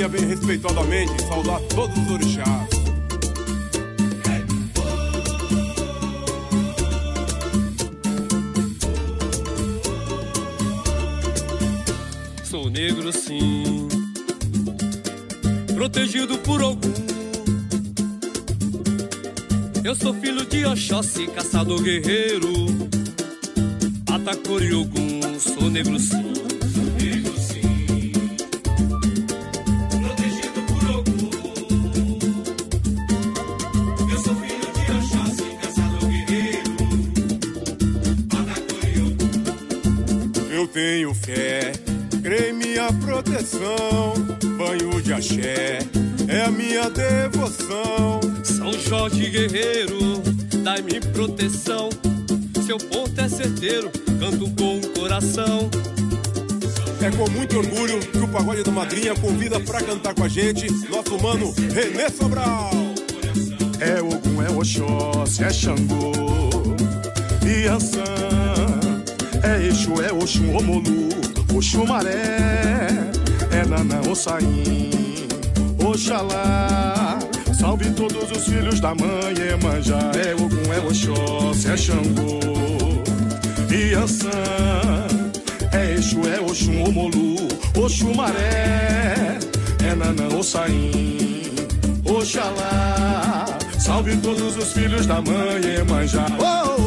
[0.08, 2.70] vem respeitosamente saudar todos os orixás.
[12.44, 13.88] Sou negro sim,
[15.74, 16.94] protegido por algum.
[19.84, 22.68] Eu sou filho de Oxóssi, caçador guerreiro.
[24.12, 26.29] Atacor e Ogum, sou negro sim.
[42.90, 44.14] Minha proteção.
[44.58, 45.80] Banho de axé
[46.28, 48.20] é a minha devoção.
[48.44, 50.22] São Jorge Guerreiro,
[50.64, 51.90] dai-me proteção.
[52.66, 55.70] Seu ponto é certeiro, canto com o coração.
[57.02, 60.70] É com muito orgulho que o Pagode da Madrinha convida pra cantar com a gente
[60.90, 62.72] nosso mano Renê Sobral.
[63.80, 66.12] É Ogum, é Oxóssi, é Xangô
[67.48, 68.04] e Ansan.
[69.42, 71.10] É Exu, é Oxum, Omolu,
[71.56, 72.79] Oxumaré.
[73.52, 75.28] É Nanã, Ossain,
[75.84, 77.20] Oxalá.
[77.60, 80.12] Salve todos os filhos da mãe, Emanjá.
[80.16, 82.40] É Ogum, é Oxóssi, é Xangô
[83.72, 85.08] e Ansan.
[85.72, 87.36] É Exu, é Oxum, Omolu,
[87.78, 89.38] Oxumaré.
[89.84, 91.52] É Nanã, Ossain,
[92.06, 93.46] Oxalá.
[93.78, 96.26] Salve todos os filhos da mãe, Emanjá.
[96.40, 96.79] Oh,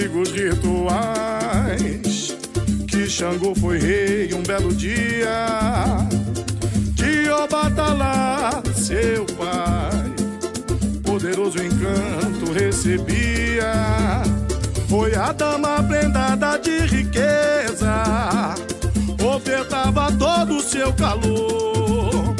[0.00, 2.34] antigos rituais
[2.88, 6.08] que Xangô foi rei um belo dia.
[6.94, 10.10] De Obatalá, seu pai,
[11.02, 13.72] poderoso encanto recebia.
[14.88, 18.54] Foi a dama prendada de riqueza,
[19.22, 22.34] ofertava todo o seu calor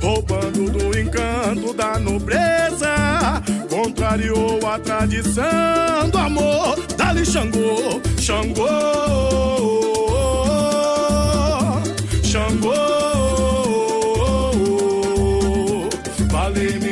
[0.00, 6.91] roubando do encanto da nobreza, contrariou a tradição do amor.
[7.22, 8.66] Dali Xangô, Xangô,
[12.24, 12.74] Xangô.
[16.30, 16.91] Vale-me, meu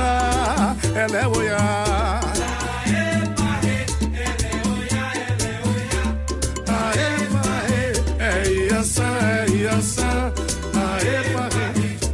[0.00, 0.76] passar.
[0.94, 1.26] Ela é.
[6.68, 10.32] Aê, parrê, é Iansã, é Iansã.
[10.74, 11.68] Aê, parrê,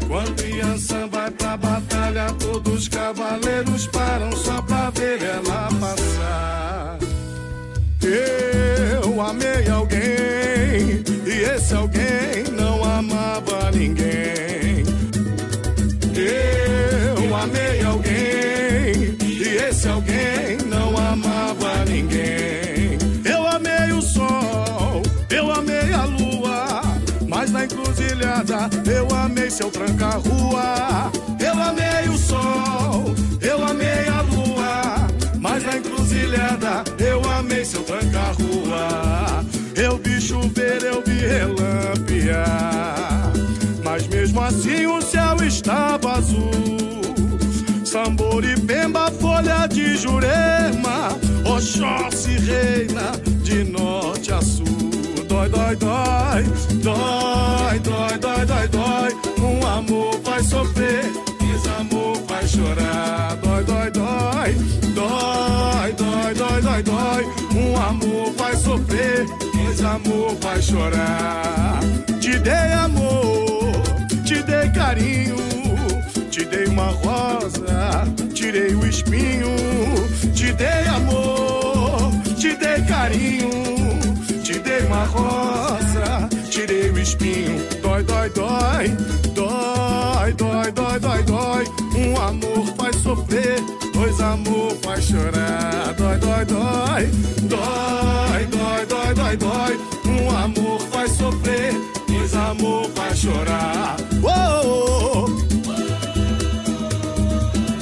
[0.08, 4.55] quando Iansã vai pra batalha, todos os cavaleiros param só
[29.56, 31.10] seu tranca-rua.
[31.40, 35.08] Eu amei o sol, eu amei a lua,
[35.40, 39.42] mas na encruzilhada eu amei seu tranca-rua.
[39.74, 42.44] Eu vi chover, eu vi relampear,
[43.82, 47.00] mas mesmo assim o céu estava azul.
[47.82, 54.66] Sambori, Pemba, folha de Jurema, Oxóssi reina de norte a sul.
[55.36, 56.44] Dói, dói, dói,
[56.82, 59.12] dói, dói, dói, dói, dói.
[59.38, 61.04] Um amor vai sofrer,
[61.38, 63.36] desamor vai chorar.
[63.42, 64.54] Dói, dói, dói,
[64.94, 67.24] dói, dói, dói, dói, dói.
[67.54, 71.80] Um amor vai sofrer, desamor vai chorar.
[72.18, 73.82] Te dei amor,
[74.24, 75.36] te dei carinho.
[76.30, 79.54] Te dei uma rosa, tirei o espinho.
[80.34, 83.75] Te dei amor, te dei carinho.
[85.06, 87.58] Rosa, tirei o espinho.
[87.80, 88.28] dói, dói,
[90.32, 91.64] dói, dói, dói, dói.
[91.96, 93.60] Um amor faz sofrer,
[93.92, 95.94] dois amor faz chorar.
[95.96, 97.06] Dói, dói, dói,
[97.42, 99.78] dói, dói, dói, dói, dói.
[100.06, 101.72] Um amor faz sofrer,
[102.08, 103.96] dois amor faz chorar.
[104.22, 105.26] Uou!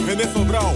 [0.07, 0.75] Renê Sobral,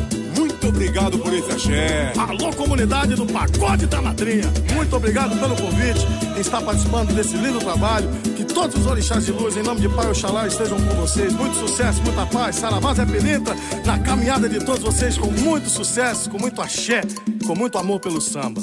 [0.69, 2.13] muito obrigado por esse axé.
[2.19, 4.53] Alô, comunidade do Pagode da Madrinha.
[4.75, 6.07] Muito obrigado pelo convite
[6.37, 8.09] em estar participando desse lindo trabalho.
[8.37, 11.33] Que todos os orixás de luz, em nome de Pai Oxalá, estejam com vocês.
[11.33, 12.57] Muito sucesso, muita paz.
[12.57, 13.55] Saravá Zé Pelintra,
[13.87, 17.01] na caminhada de todos vocês com muito sucesso, com muito axé,
[17.47, 18.61] com muito amor pelo samba.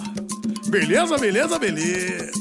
[0.67, 2.31] Beleza, beleza, beleza.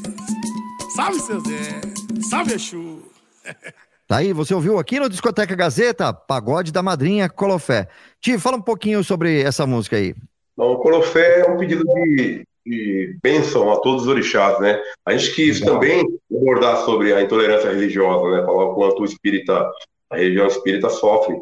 [0.94, 1.80] Salve, seu Zé.
[2.28, 3.02] Salve, Exu.
[4.14, 7.88] Tá aí, você ouviu aqui no Discoteca Gazeta, Pagode da Madrinha Colofé.
[8.20, 10.14] Ti, fala um pouquinho sobre essa música aí.
[10.52, 14.80] Então, o Colofé é um pedido de, de bênção a todos os orixás, né?
[15.04, 18.46] A gente quis também abordar sobre a intolerância religiosa, né?
[18.46, 19.68] Falar o quanto o espírita,
[20.08, 21.34] a religião espírita sofre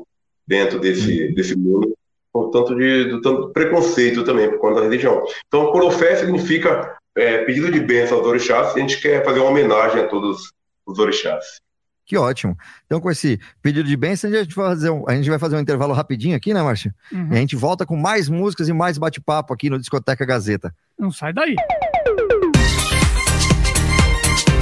[0.48, 1.94] dentro desse, desse mundo,
[2.32, 5.22] por tanto de do tanto preconceito também por conta da religião.
[5.46, 9.40] Então, o Colofé significa é, pedido de bênção aos orixás, e a gente quer fazer
[9.40, 10.54] uma homenagem a todos
[10.86, 11.60] os orixás.
[12.04, 12.56] Que ótimo.
[12.86, 15.56] Então, com esse pedido de bênção, a gente vai fazer um, a gente vai fazer
[15.56, 16.92] um intervalo rapidinho aqui, né, Márcio?
[17.12, 17.28] Uhum.
[17.30, 20.74] E a gente volta com mais músicas e mais bate-papo aqui no Discoteca Gazeta.
[20.98, 21.54] Não sai daí.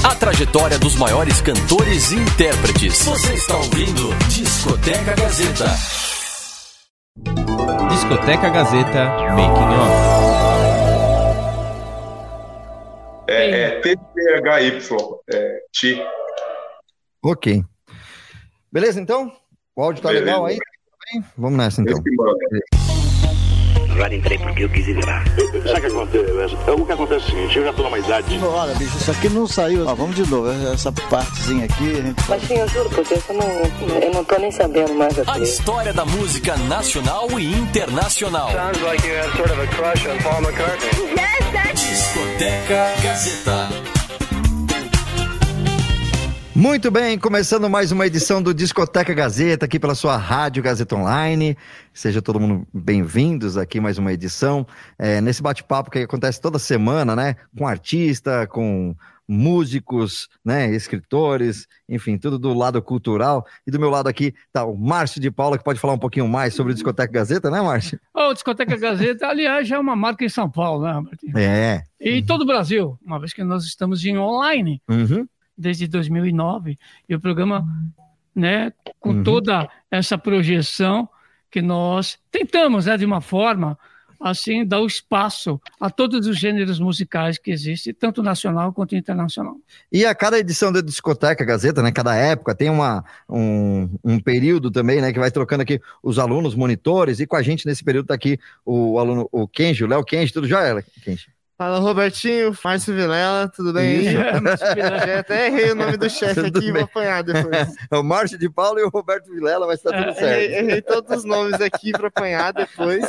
[0.04, 3.04] A trajetória dos maiores cantores e intérpretes.
[3.04, 5.66] Você está ouvindo Discoteca Gazeta.
[7.90, 10.20] Discoteca Gazeta Making Off.
[13.28, 14.78] É, é TPHY,
[15.32, 16.02] é, Ti.
[17.22, 17.62] Ok.
[18.72, 19.32] Beleza, então?
[19.76, 20.24] O áudio tá Beleza.
[20.26, 20.58] legal aí?
[21.36, 22.02] Vamos nessa, então.
[23.92, 25.22] Agora entrei porque eu quis ir lá.
[25.66, 26.54] Sabe o que acontece?
[26.70, 28.38] O que acontece é o seguinte, eu já tô numa idade.
[28.42, 29.86] Olha, bicho, isso aqui não saiu.
[29.86, 30.48] Ó, vamos de novo.
[30.72, 34.24] Essa partezinha aqui, a gente Mas sim, eu juro por Deus, eu não, eu não
[34.24, 35.42] tô nem sabendo mais A aqui.
[35.42, 38.50] história da música nacional e internacional.
[38.52, 41.10] Sounds like you have sort of a crush on Paul McCartney.
[41.74, 43.99] Discoteca Gazeta.
[46.54, 51.56] Muito bem, começando mais uma edição do Discoteca Gazeta, aqui pela sua Rádio Gazeta Online.
[51.94, 54.66] Seja todo mundo bem-vindos aqui mais uma edição.
[54.98, 57.36] É, nesse bate-papo que acontece toda semana, né?
[57.56, 58.96] Com artista, com
[59.28, 60.68] músicos, né?
[60.74, 63.46] Escritores, enfim, tudo do lado cultural.
[63.64, 66.26] E do meu lado aqui tá o Márcio de Paula, que pode falar um pouquinho
[66.26, 68.00] mais sobre o Discoteca Gazeta, né, Márcio?
[68.12, 71.38] Ô, Discoteca Gazeta, aliás, já é uma marca em São Paulo, né, Robertinho?
[71.38, 71.84] É.
[72.00, 75.28] E todo o Brasil, uma vez que nós estamos em online Uhum.
[75.60, 77.64] Desde 2009, e o programa,
[78.34, 79.22] né, com Uhum.
[79.22, 81.08] toda essa projeção
[81.50, 83.78] que nós tentamos, né, de uma forma
[84.20, 89.56] assim, dar o espaço a todos os gêneros musicais que existem, tanto nacional quanto internacional.
[89.90, 94.70] E a cada edição da Discoteca Gazeta, né, cada época, tem uma, um, um período
[94.70, 98.08] também, né, que vai trocando aqui os alunos, monitores, e com a gente nesse período
[98.08, 101.28] tá aqui o aluno, o Kenji, o Léo Kenji, tudo já, Kenji?
[101.60, 104.04] Fala, Robertinho, Márcio Vilela, tudo bem?
[104.14, 107.50] Já até errei o nome do chefe aqui e vou apanhar depois.
[107.92, 110.64] É o Márcio de Paulo e o Roberto Vilela, vai estar tudo Errei, certo.
[110.64, 113.04] errei todos os nomes aqui pra apanhar depois.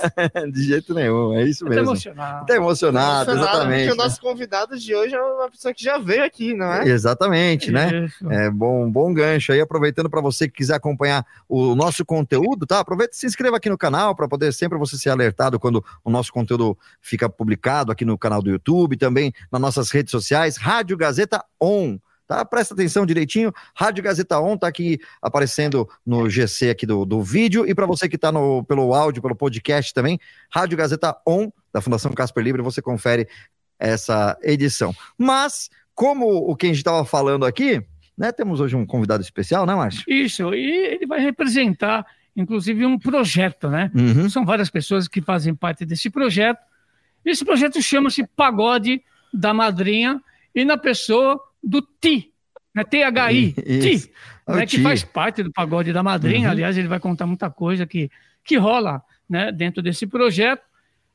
[0.52, 1.82] De jeito nenhum, é isso mesmo.
[1.84, 2.46] emocionado.
[2.46, 3.88] Tá emocionado, Emocionado, exatamente.
[3.88, 6.90] Porque o nosso convidado de hoje é uma pessoa que já veio aqui, não é?
[6.90, 8.06] Exatamente, né?
[8.06, 8.30] Isso.
[8.30, 9.62] É bom, bom gancho aí.
[9.62, 12.80] Aproveitando para você que quiser acompanhar o nosso conteúdo, tá?
[12.80, 16.10] Aproveita e se inscreva aqui no canal para poder sempre você ser alertado quando o
[16.10, 20.98] nosso conteúdo fica publicado aqui no canal do YouTube, também nas nossas redes sociais, Rádio
[20.98, 21.98] Gazeta On.
[22.28, 22.46] Tá?
[22.46, 23.52] Presta atenção direitinho.
[23.76, 27.66] Rádio Gazeta On tá aqui aparecendo no GC aqui do, do vídeo.
[27.68, 28.32] E para você que está
[28.66, 30.18] pelo áudio, pelo podcast também,
[30.50, 33.28] Rádio Gazeta On, da Fundação Casper Libre, você confere
[33.78, 34.96] essa edição.
[35.18, 37.84] Mas, como o Kenji estava falando aqui,
[38.18, 38.32] né?
[38.32, 40.04] Temos hoje um convidado especial, né, Márcio?
[40.08, 43.92] Isso, e ele vai representar, inclusive, um projeto, né?
[43.96, 44.30] Uhum.
[44.30, 46.62] São várias pessoas que fazem parte desse projeto.
[47.26, 49.02] Esse projeto chama-se Pagode
[49.34, 50.22] da Madrinha
[50.54, 52.32] e na pessoa do Ti,
[52.74, 52.84] né?
[52.84, 53.54] THI.
[53.54, 54.12] Ti,
[54.48, 54.62] É né?
[54.66, 54.84] que Ti.
[54.84, 56.48] faz parte do Pagode da Madrinha.
[56.48, 56.52] Uhum.
[56.52, 58.10] Aliás, ele vai contar muita coisa que,
[58.44, 59.52] que rola né?
[59.52, 60.64] dentro desse projeto,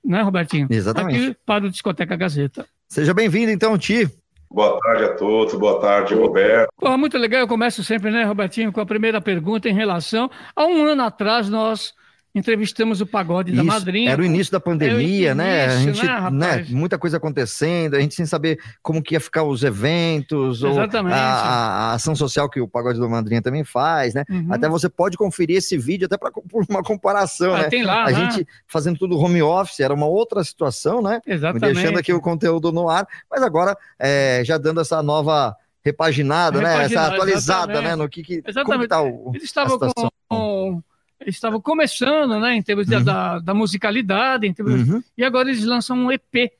[0.04, 0.68] né, Robertinho?
[0.70, 1.30] Exatamente.
[1.30, 2.66] Aqui para o Discoteca Gazeta.
[2.88, 4.08] Seja bem-vindo, então, Ti.
[4.48, 6.68] Boa tarde a todos, boa tarde, Roberto.
[6.78, 7.40] Porra, muito legal.
[7.40, 10.30] Eu começo sempre, né, Robertinho, com a primeira pergunta em relação.
[10.54, 11.92] Há um ano atrás, nós
[12.36, 14.10] entrevistamos o Pagode da Isso, Madrinha.
[14.10, 15.66] Era o início da pandemia, É o né?
[15.66, 19.20] A início, gente, né, né, muita coisa acontecendo, a gente sem saber como que ia
[19.20, 24.12] ficar os eventos, ou a, a ação social que o Pagode da Madrinha também faz,
[24.14, 24.24] né?
[24.28, 24.48] Uhum.
[24.50, 26.30] Até você pode conferir esse vídeo até para
[26.68, 27.68] uma comparação, Ah, né?
[27.68, 28.30] tem lá, a né?
[28.30, 31.20] gente fazendo tudo home office, era uma outra situação, né?
[31.26, 31.74] Exatamente.
[31.74, 36.68] Deixando aqui o conteúdo no ar, mas agora é, já dando essa nova repaginada, né?
[36.68, 37.84] Essa Repaginada, atualizada, exatamente.
[37.90, 37.96] né?
[37.96, 38.82] No que, que como Exatamente.
[38.82, 40.82] que tá o, Eles estavam com,
[41.20, 45.02] eles estavam começando, né, em termos da- da, da musicalidade, em termos- Uhum.
[45.16, 46.50] e agora eles lançam um EP,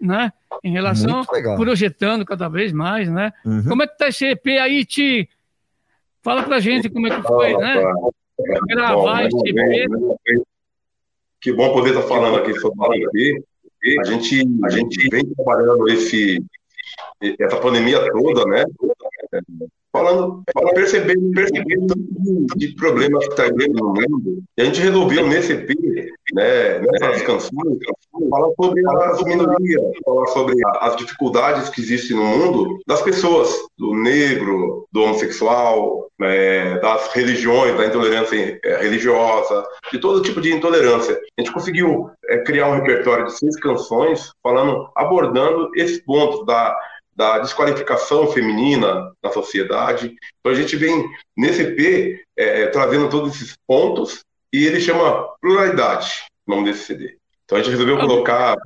[0.00, 0.32] né,
[0.62, 1.22] em relação,
[1.56, 3.32] projetando cada vez mais, né.
[3.44, 3.64] Uhum.
[3.64, 5.28] Como é que tá esse EP aí, Ti?
[6.22, 7.82] Fala pra gente como é que foi, né?
[8.68, 9.88] Gravar Bom, esse EP.
[11.40, 13.42] Que bom poder estar falando aqui sobre aqui.
[14.00, 16.42] A gente, a gente vem trabalhando esse,
[17.38, 18.64] essa pandemia toda, né?
[19.94, 20.42] Falando,
[20.74, 21.94] percebendo, percebendo
[22.56, 24.42] de problemas que está vendo no mundo.
[24.58, 25.68] E a gente resolveu nesse EP,
[26.34, 27.78] né, nessas canções,
[28.28, 33.94] falar sobre as minorias, falar sobre as dificuldades que existem no mundo das pessoas, do
[33.94, 41.16] negro, do homossexual, né, das religiões, da intolerância eh, religiosa, de todo tipo de intolerância.
[41.38, 46.76] A gente conseguiu eh, criar um repertório de seis canções falando, abordando esses pontos da
[47.16, 50.16] da desqualificação feminina na sociedade.
[50.40, 54.20] Então a gente vem nesse EP eh, trazendo todos esses pontos
[54.52, 57.16] e ele chama Pluralidade, o nome desse CD.
[57.44, 58.56] Então a gente resolveu colocar,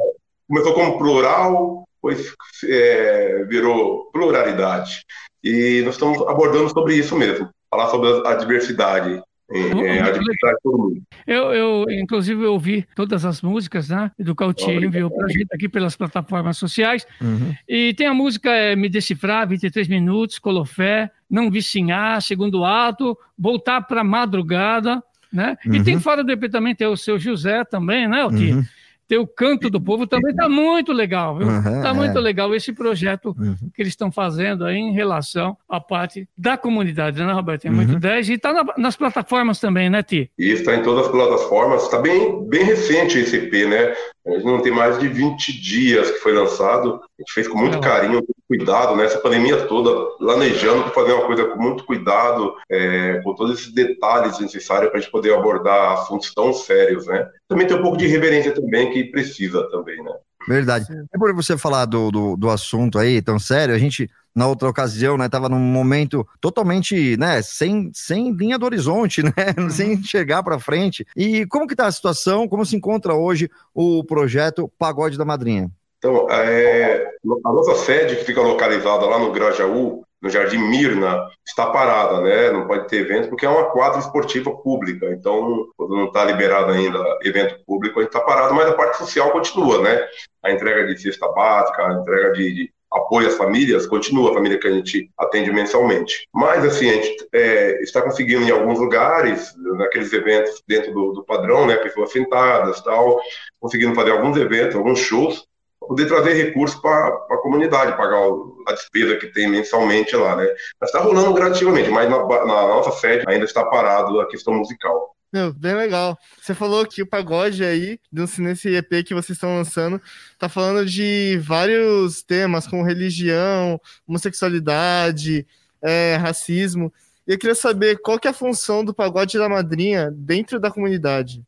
[0.48, 2.32] começou como plural, depois
[2.64, 5.02] eh, virou pluralidade.
[5.42, 9.22] E nós estamos abordando sobre isso mesmo, falar sobre a diversidade,
[9.52, 11.02] diversidade de todo mundo.
[11.26, 14.10] Eu, eu, inclusive, eu ouvi todas as músicas, né?
[14.18, 17.06] Do Cautier enviou pra gente aqui pelas plataformas sociais.
[17.20, 17.54] Uhum.
[17.68, 23.80] E tem a música é, Me Decifrar, 23 minutos, Colofé, Não Vicinhar, Segundo Ato, Voltar
[23.82, 25.56] pra Madrugada, né?
[25.64, 25.84] E Uhum.
[25.84, 28.52] tem fora do EP também, tem o seu José também, né, Alti?
[28.52, 28.64] Uhum.
[29.08, 31.46] Tem o Canto do Povo também, tá muito legal, viu?
[31.48, 31.92] Uhum, tá é.
[31.94, 33.56] muito legal esse projeto Uhum.
[33.74, 37.64] que eles estão fazendo aí em relação à parte da comunidade, né, Roberto?
[37.64, 37.98] É muito Uhum.
[37.98, 40.30] 10 e tá na- nas plataformas também, né, Ti?
[40.38, 41.84] E está em todas as plataformas.
[41.84, 43.94] Está bem, bem recente esse EP, né?
[44.28, 47.00] A gente não tem mais de 20 dias que foi lançado.
[47.18, 49.06] A gente fez com muito carinho, muito cuidado, né?
[49.06, 53.72] Essa pandemia toda, planejando para fazer uma coisa com muito cuidado, é, com todos esses
[53.72, 57.26] detalhes necessários para a gente poder abordar assuntos tão sérios, né?
[57.48, 60.12] Também tem um pouco de reverência também que precisa também, né?
[60.46, 60.86] Verdade.
[61.12, 64.68] É por você falar do, do, do assunto aí tão sério, a gente, na outra
[64.68, 69.32] ocasião, né, tava num momento totalmente, né, sem, sem linha do horizonte, né,
[69.68, 71.04] sem enxergar para frente.
[71.16, 75.68] E como que tá a situação, como se encontra hoje o projeto Pagode da Madrinha?
[75.98, 77.04] Então, é,
[77.44, 82.52] a nossa sede, que fica localizada lá no Grajaú, no Jardim Mirna, está parada, né?
[82.52, 85.06] Não pode ter evento porque é uma quadra esportiva pública.
[85.10, 88.98] Então, quando não está liberado ainda evento público, a gente está parado, mas a parte
[88.98, 90.06] social continua, né?
[90.44, 94.58] A entrega de cesta básica, a entrega de, de apoio às famílias, continua a família
[94.58, 96.26] que a gente atende mensalmente.
[96.32, 101.24] Mas, assim, a gente é, está conseguindo em alguns lugares, naqueles eventos dentro do, do
[101.24, 101.76] padrão, né?
[101.76, 103.20] Pessoas sentadas tal,
[103.60, 105.46] conseguindo fazer alguns eventos, alguns shows,
[105.80, 108.20] poder trazer recursos para a comunidade, pagar
[108.66, 110.46] a despesa que tem mensalmente lá, né?
[110.80, 115.14] Mas está rolando gradativamente, mas na, na nossa sede ainda está parado a questão musical.
[115.32, 116.18] Meu, bem legal.
[116.40, 117.98] Você falou que o pagode aí,
[118.38, 120.00] nesse EP que vocês estão lançando,
[120.38, 125.46] tá falando de vários temas, como religião, homossexualidade,
[125.82, 126.92] é, racismo.
[127.26, 130.70] E eu queria saber qual que é a função do pagode da madrinha dentro da
[130.70, 131.42] comunidade.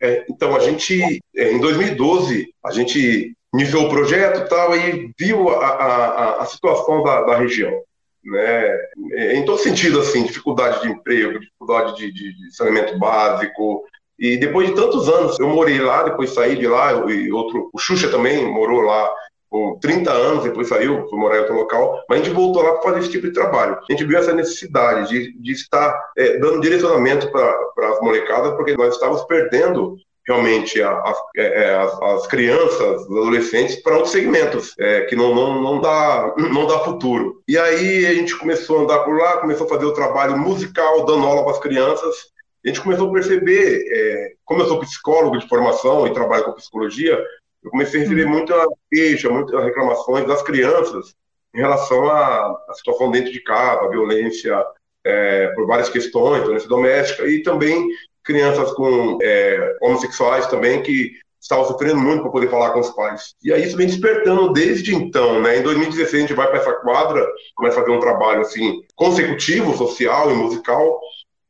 [0.00, 5.50] É, então, a gente, é, em 2012, a gente iniciou o projeto tal, e viu
[5.50, 7.82] a, a, a- a situação da, da região,
[8.30, 8.76] né?
[9.12, 13.84] É, Em todo sentido, assim, dificuldade de emprego, dificuldade de, de, de saneamento básico.
[14.18, 17.78] E depois de tantos anos, eu morei lá, depois saí de lá, e outro, o
[17.78, 19.12] Xuxa também morou lá
[19.48, 22.72] com 30 anos, depois saiu, foi morar em outro local, mas a gente voltou lá
[22.72, 23.78] para fazer esse tipo de trabalho.
[23.78, 28.76] A gente viu essa necessidade de, de estar é, dando direcionamento para as molecadas, porque
[28.76, 29.96] nós estávamos perdendo
[30.26, 35.14] realmente a- a- é, é, as, as crianças, os adolescentes para outros segmentos é, que
[35.14, 37.42] não, não, não, dá, não dá futuro.
[37.46, 41.04] E aí a gente começou a andar por lá, começou a fazer o trabalho musical,
[41.04, 42.16] dando aula para as crianças.
[42.64, 46.52] A gente começou a perceber, é, como eu sou psicólogo de formação e trabalho com
[46.52, 47.16] psicologia,
[47.62, 48.54] eu comecei a receber muita
[48.92, 51.14] queixa, muitas reclamações das crianças
[51.54, 54.64] em relação à, à situação dentro de casa, a violência
[55.04, 57.88] é, por várias questões, violência doméstica, e também
[58.26, 63.34] crianças com é, homossexuais também que estavam sofrendo muito para poder falar com os pais.
[63.42, 65.58] E aí isso vem despertando desde então, né?
[65.58, 67.24] Em 2016 a gente vai para essa quadra,
[67.54, 71.00] começa a fazer um trabalho assim consecutivo, social e musical,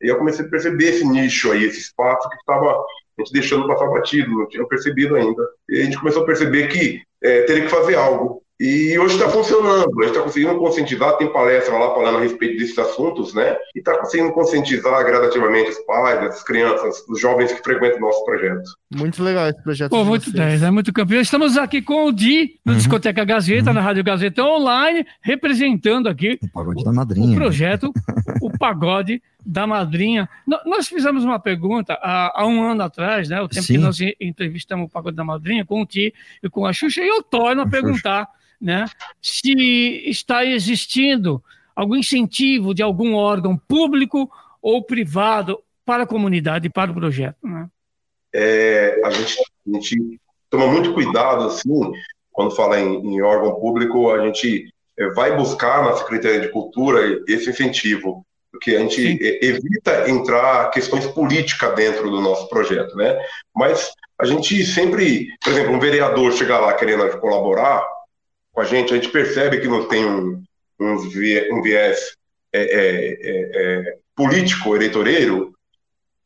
[0.01, 3.67] e eu comecei a perceber esse nicho aí, esse espaço que estava a gente deixando
[3.67, 5.43] passar batido, não tinha percebido ainda.
[5.67, 8.43] E a gente começou a perceber que é, teria que fazer algo.
[8.59, 12.57] E hoje está funcionando, a gente está conseguindo conscientizar, tem palestra lá falando a respeito
[12.57, 13.55] desses assuntos, né?
[13.75, 18.25] E está conseguindo conscientizar gradativamente os pais, as crianças, os jovens que frequentam o nosso
[18.25, 18.63] projeto.
[18.95, 19.91] Muito legal esse projeto.
[19.91, 20.33] Pô, muito vocês.
[20.33, 21.21] 10, é muito campeão.
[21.21, 26.49] Estamos aqui com o Di, do Discoteca Gazeta, na Rádio Gazeta Online, representando aqui O
[26.51, 27.35] pagode da o madrinha.
[27.37, 27.93] projeto
[28.41, 30.27] O Pagode da Madrinha.
[30.47, 33.39] No- Nós fizemos uma pergunta há, há um ano atrás, né?
[33.39, 33.77] O tempo que Sim.
[33.77, 36.11] nós e- entrevistamos o Pagode da Madrinha com o Ti
[36.43, 38.27] e com a Xuxa, e eu torno a perguntar,
[38.59, 38.85] né?
[39.21, 39.51] Se
[40.09, 41.43] está existindo
[41.75, 44.29] algum incentivo de algum órgão público
[44.61, 47.67] ou privado para a comunidade, para o projeto, né?
[48.33, 51.91] É, a, gente, a gente toma muito cuidado, assim,
[52.31, 57.23] quando fala em, em órgão público, a gente é, vai buscar na Secretaria de Cultura
[57.27, 63.17] esse incentivo, porque a gente evita entrar questões políticas dentro do nosso projeto, né?
[63.55, 67.85] Mas a gente sempre, por exemplo, um vereador chegar lá querendo colaborar
[68.57, 70.41] com a gente, a gente percebe que não tem um,
[70.79, 72.15] um, vie- um viés
[72.51, 73.51] é, é, é,
[73.91, 75.53] é, político, eleitoreiro,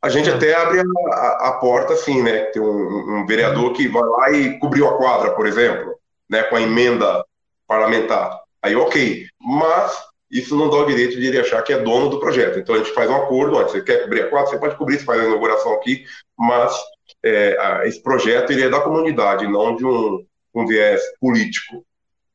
[0.01, 2.45] a gente até abre a, a- a porta, assim, né?
[2.45, 5.93] Tem um, um vereador que vai lá e cobriu a quadra, por exemplo,
[6.29, 6.41] né?
[6.43, 7.21] Com a emenda
[7.67, 8.39] parlamentar.
[8.61, 9.25] Aí, ok.
[9.41, 9.93] Mas
[10.31, 12.57] isso não dá o direito de ele achar que é dono do projeto.
[12.59, 14.99] Então a gente faz um acordo, ó, você quer cobrir a quadra, você pode cobrir,
[14.99, 16.05] você faz a inauguração aqui,
[16.39, 16.73] mas
[17.25, 20.25] é, esse projeto ele é da comunidade, não de um,
[20.55, 21.83] um viés político.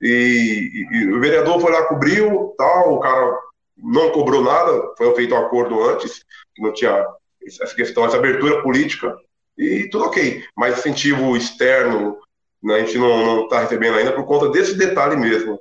[0.01, 3.39] E, e- o vereador foi lá, cobriu, tal, o cara
[3.77, 6.25] não cobrou nada, foi feito um acordo antes,
[6.55, 7.07] que não tinha
[7.47, 9.17] essa questão, essa abertura política,
[9.57, 10.45] e tudo ok.
[10.57, 12.19] Mas incentivo externo,
[12.63, 15.61] né, a gente não está recebendo ainda por conta desse detalhe mesmo,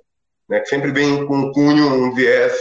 [0.49, 2.53] né, que sempre vem com um cunho, um viés,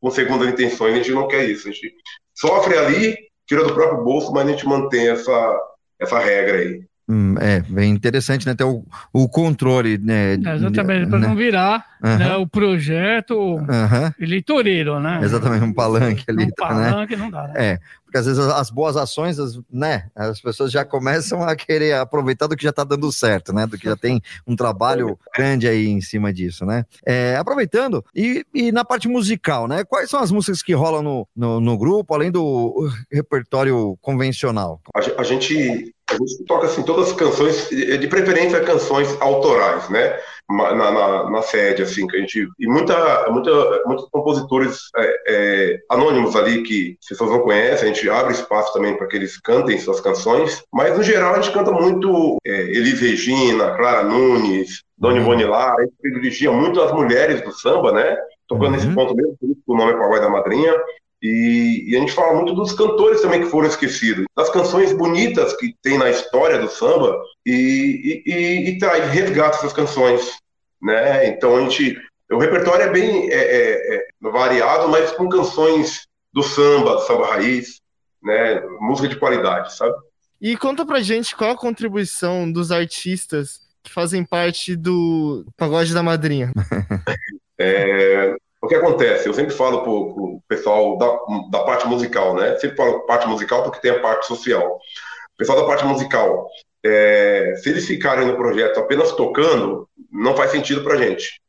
[0.00, 1.68] com segundas intenções, a gente não quer isso.
[1.68, 1.94] A gente
[2.34, 5.60] sofre ali, tira do próprio bolso, mas a gente mantém essa,
[5.98, 6.84] essa regra aí.
[7.08, 8.54] Hum, é, bem interessante, né?
[8.54, 10.34] Ter o, o controle, né?
[10.34, 11.26] É, exatamente, para né?
[11.26, 14.14] não virar né, o projeto Aham.
[14.18, 15.20] eleitoreiro, né?
[15.22, 16.90] Exatamente, um palanque ali, Um tá, né?
[16.90, 17.54] palanque não dá, né?
[17.56, 20.08] É, porque às vezes as, as boas ações, as, né?
[20.14, 23.66] As pessoas já começam a querer aproveitar do que já está dando certo, né?
[23.66, 26.84] Do que já tem um trabalho grande aí em cima disso, né?
[27.06, 29.82] É, aproveitando, e, e na parte musical, né?
[29.84, 34.80] Quais são as músicas que rolam no, no, no grupo, além do repertório convencional?
[34.94, 40.18] A, a gente, a gente toca assim, todas as canções, de preferência canções autorais, né?
[40.50, 42.46] Na, na, na sede, assim, que a gente.
[42.58, 47.92] E muita, muita, muitos compositores é, é, anônimos ali que as pessoas não conhecem, a
[47.92, 51.54] gente abre espaço também para que eles cantem suas canções, mas no geral a gente
[51.54, 56.92] canta muito é, Elis Regina, Clara Nunes, Dona Ivone Lara, a gente privilegia muito as
[56.92, 58.16] mulheres do samba, né?
[58.46, 60.74] Tocando nesse ponto mesmo, por isso que o nome é Pagode da Madrinha.
[61.22, 65.54] E, e a gente fala muito dos cantores também que foram esquecidos, das canções bonitas
[65.56, 67.16] que tem na história do samba
[67.46, 70.38] e, e, e, traz, resgata essas canções,
[70.82, 71.28] né?
[71.28, 71.96] Então a gente,
[72.30, 77.26] o repertório é bem é, é, é variado, mas com canções do samba, do samba
[77.28, 77.80] raiz,
[78.20, 78.60] né?
[78.80, 79.94] Música de qualidade, sabe?
[80.40, 86.02] E conta pra gente qual a contribuição dos artistas que fazem parte do Pagode da
[86.02, 86.52] Madrinha.
[87.64, 89.26] É, o que acontece?
[89.26, 91.18] Eu sempre falo pro, pro pessoal da,
[91.50, 92.56] da parte musical, né?
[92.58, 94.76] Sempre falo parte musical porque tem a parte social.
[94.76, 96.46] O pessoal da parte musical,
[96.84, 101.40] é, se eles ficarem no projeto apenas tocando, não faz sentido pra gente.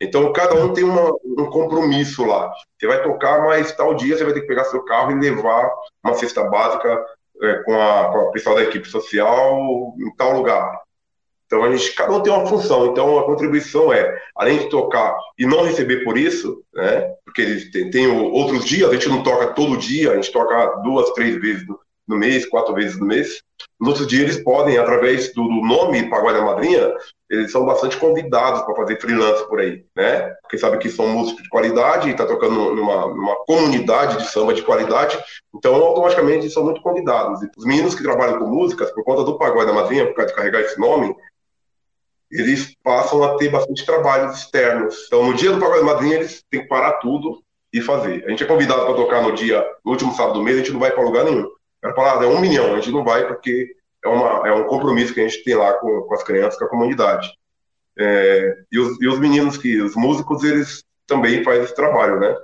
[0.00, 2.50] Então, cada um tem uma, um compromisso lá.
[2.78, 5.70] Você vai tocar, mas tal dia você vai ter que pegar seu carro e levar
[6.02, 7.04] uma cesta básica
[7.42, 10.83] é, com, a, com a pessoal da equipe social em tal lugar.
[11.46, 12.86] Então, a gente, cada um tem uma função.
[12.86, 17.12] Então, a contribuição é, além de tocar e não receber por isso, né?
[17.24, 21.10] Porque eles têm, outros dias, a gente não toca todo dia, a gente toca duas,
[21.10, 21.78] três vezes no,
[22.08, 23.42] no mês, quatro vezes no mês.
[23.80, 26.92] Nos outros dias, eles podem, através do, do nome Pagode da Madrinha,
[27.30, 30.34] eles são bastante convidados para fazer freelance por aí, né?
[30.42, 34.62] Porque sabe que são músicos de qualidade, está tocando numa, numa comunidade de samba de
[34.62, 35.18] qualidade,
[35.54, 37.42] então automaticamente são muito convidados.
[37.42, 40.30] E os meninos que trabalham com músicas, por conta do Pagode da Madrinha, por causa
[40.30, 41.14] de carregar esse nome,
[42.34, 45.04] eles passam a ter bastante trabalhos externos.
[45.06, 47.40] Então, no dia do Pagode Madrinha, eles têm que parar tudo
[47.72, 48.24] e fazer.
[48.26, 50.72] A gente é convidado para tocar no dia, no último sábado do mês, a gente
[50.72, 51.48] não vai para lugar nenhum.
[51.82, 55.14] Era falar, é um milhão, a gente não vai porque é, uma, é um compromisso
[55.14, 57.32] que a gente tem lá com, com as crianças, com a comunidade.
[57.96, 62.36] É, e, os, e os meninos, que os músicos, eles também fazem esse trabalho, né?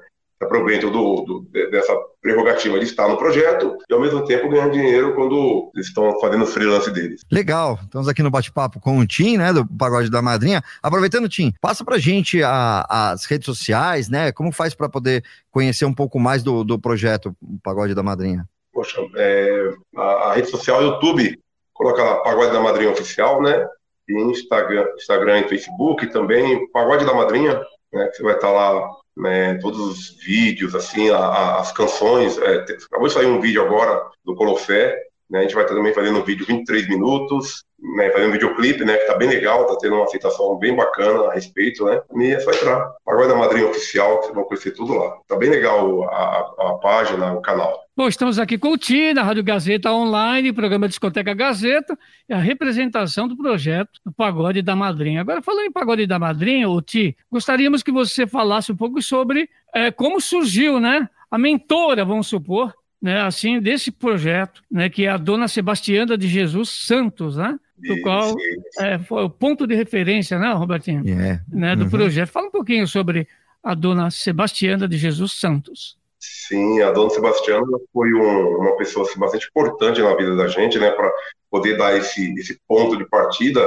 [0.42, 4.70] Aproveitam do, do- de- dessa prerrogativa de estar no projeto e, ao mesmo tempo, ganham
[4.70, 7.20] dinheiro quando eles estão fazendo os freelance deles.
[7.30, 10.62] Legal, estamos aqui no bate-papo com o Tim, né, do Pagode da Madrinha.
[10.82, 15.84] Aproveitando, Tim, passa pra gente a- as redes sociais, né, como faz para poder conhecer
[15.84, 18.48] um pouco mais do, do projeto Pagode da Madrinha?
[18.72, 21.38] Poxa, é, a, a rede social YouTube,
[21.74, 23.66] coloca lá Pagode da Madrinha Oficial, né?
[24.08, 27.60] e Instagram, Instagram e Facebook também, Pagode da Madrinha,
[27.92, 32.38] né, que você vai estar lá, né, todos os vídeos, assim, a, a, as canções,
[32.38, 34.96] é, acabou de sair um vídeo agora do Colofé,
[35.30, 37.64] né, a gente vai também fazendo um vídeo 23 minutos,
[37.96, 41.28] né, fazendo um videoclipe, né, que tá bem legal, tá tendo uma aceitação bem bacana
[41.28, 44.94] a respeito, né, e é só entrar, Pagode da Madrinha Oficial, vocês vão conhecer tudo
[44.94, 45.16] lá.
[45.28, 47.78] Tá bem legal a, a, página, o canal.
[47.96, 52.38] Bom, estamos aqui com o Ti, da Rádio Gazeta Online, programa Discoteca Gazeta, e a
[52.38, 55.20] representação do projeto do Pagode da Madrinha.
[55.20, 59.48] Agora, falando em Pagode da Madrinha, o Ti, gostaríamos que você falasse um pouco sobre
[59.74, 65.08] eh, como surgiu, né, a mentora, vamos supor, né, assim, desse projeto, né, que é
[65.08, 68.80] a Dona Sebastiana de Jesus Santos, né, do Isso, qual isso.
[68.80, 71.40] eh, foi o ponto de referência, né, Robertinho, É.
[71.48, 71.90] né, do Uhum.
[71.90, 72.28] projeto.
[72.28, 73.26] Fala um pouquinho sobre
[73.64, 75.98] a Dona Sebastiana de Jesus Santos.
[76.18, 80.78] Sim, a dona Sebastiana foi um- uma pessoa assim, bastante importante na vida da gente,
[80.78, 81.10] né, para
[81.50, 83.66] poder dar esse, esse ponto de partida,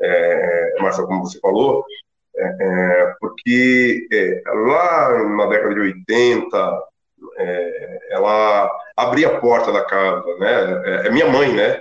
[0.00, 1.84] é, Marcelo, como você falou,
[2.36, 6.82] é, é, porque é, lá na década de 80,
[7.38, 11.80] é, ela abria a porta da casa, né, é, é minha mãe, né,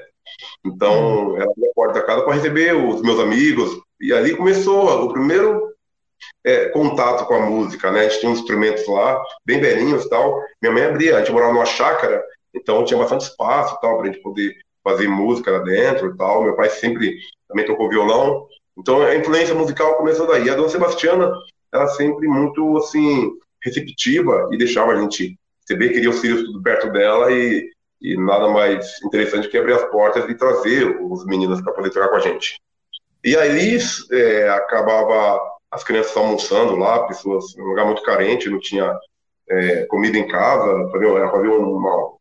[0.65, 5.05] então ela abria a porta da casa para receber os meus amigos, e ali começou
[5.05, 5.67] o primeiro
[6.45, 8.01] é, contato com a música, né?
[8.01, 10.41] A gente tinha uns instrumentos lá, bem velhinhos e tal.
[10.61, 12.23] Minha mãe abria, a gente morava numa chácara,
[12.53, 16.43] então tinha bastante espaço e tal, pra gente poder fazer música lá dentro e tal.
[16.43, 17.17] Meu pai sempre
[17.47, 18.47] também tocou violão.
[18.77, 20.49] Então a influência musical começou daí.
[20.49, 21.31] A dona Sebastiana,
[21.73, 23.31] ela sempre muito, assim,
[23.63, 25.37] receptiva e deixava a gente
[25.67, 27.69] receber, queria os filhos tudo perto dela e,
[28.01, 32.07] e nada mais interessante que abrir as portas e trazer os meninos para poder tocar
[32.09, 32.59] com a gente.
[33.23, 33.77] E aí
[34.11, 38.97] é, acabava as crianças almoçando lá, pessoas num lugar muito carente, não tinha
[39.49, 41.17] é, comida em casa, entendeu?
[41.17, 42.13] Era fazer uma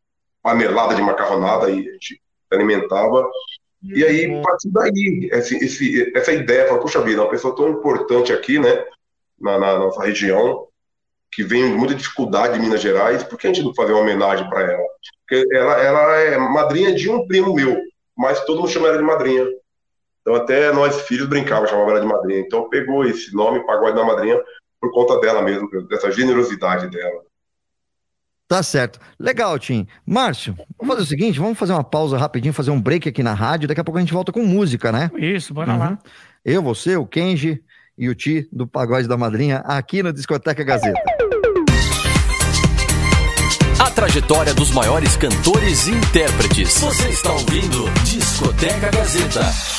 [0.43, 2.21] panelada de macarronada e a gente
[2.51, 3.29] alimentava.
[3.83, 7.69] E aí, a partir daí, esse, esse, essa ideia, fala, puxa vida, uma pessoa tão
[7.69, 8.83] importante aqui, né,
[9.39, 10.66] na, na nossa região,
[11.37, 14.01] que vem com muita dificuldade em Minas Gerais, por que a gente não fazer uma
[14.01, 14.83] homenagem para ela?
[15.21, 17.79] Porque ela, ela é madrinha de um primo meu,
[18.17, 19.45] mas todo mundo chama ela de madrinha.
[20.21, 22.39] Então até nós filhos brincávamos, chamava ela de madrinha.
[22.39, 24.41] Então pegou esse nome, Pagode da Madrinha,
[24.81, 27.21] por conta dela mesmo, dessa generosidade dela.
[28.47, 28.99] Tá certo.
[29.19, 29.85] Legal, Tim.
[30.07, 33.35] Márcio, vamos fazer o seguinte, vamos fazer uma pausa rapidinho, fazer um break aqui na
[33.35, 35.11] rádio, daqui a pouco a gente volta com música, né?
[35.15, 35.77] Isso, bora Uhum.
[35.77, 35.99] lá.
[36.43, 37.63] Eu, você, o Kenji
[37.95, 41.16] e o Ti do Pagode da Madrinha aqui no Discoteca Gazeta.
[43.79, 46.79] A trajetória dos maiores cantores e intérpretes.
[46.79, 49.76] Você está ouvindo Discoteca Gazeta.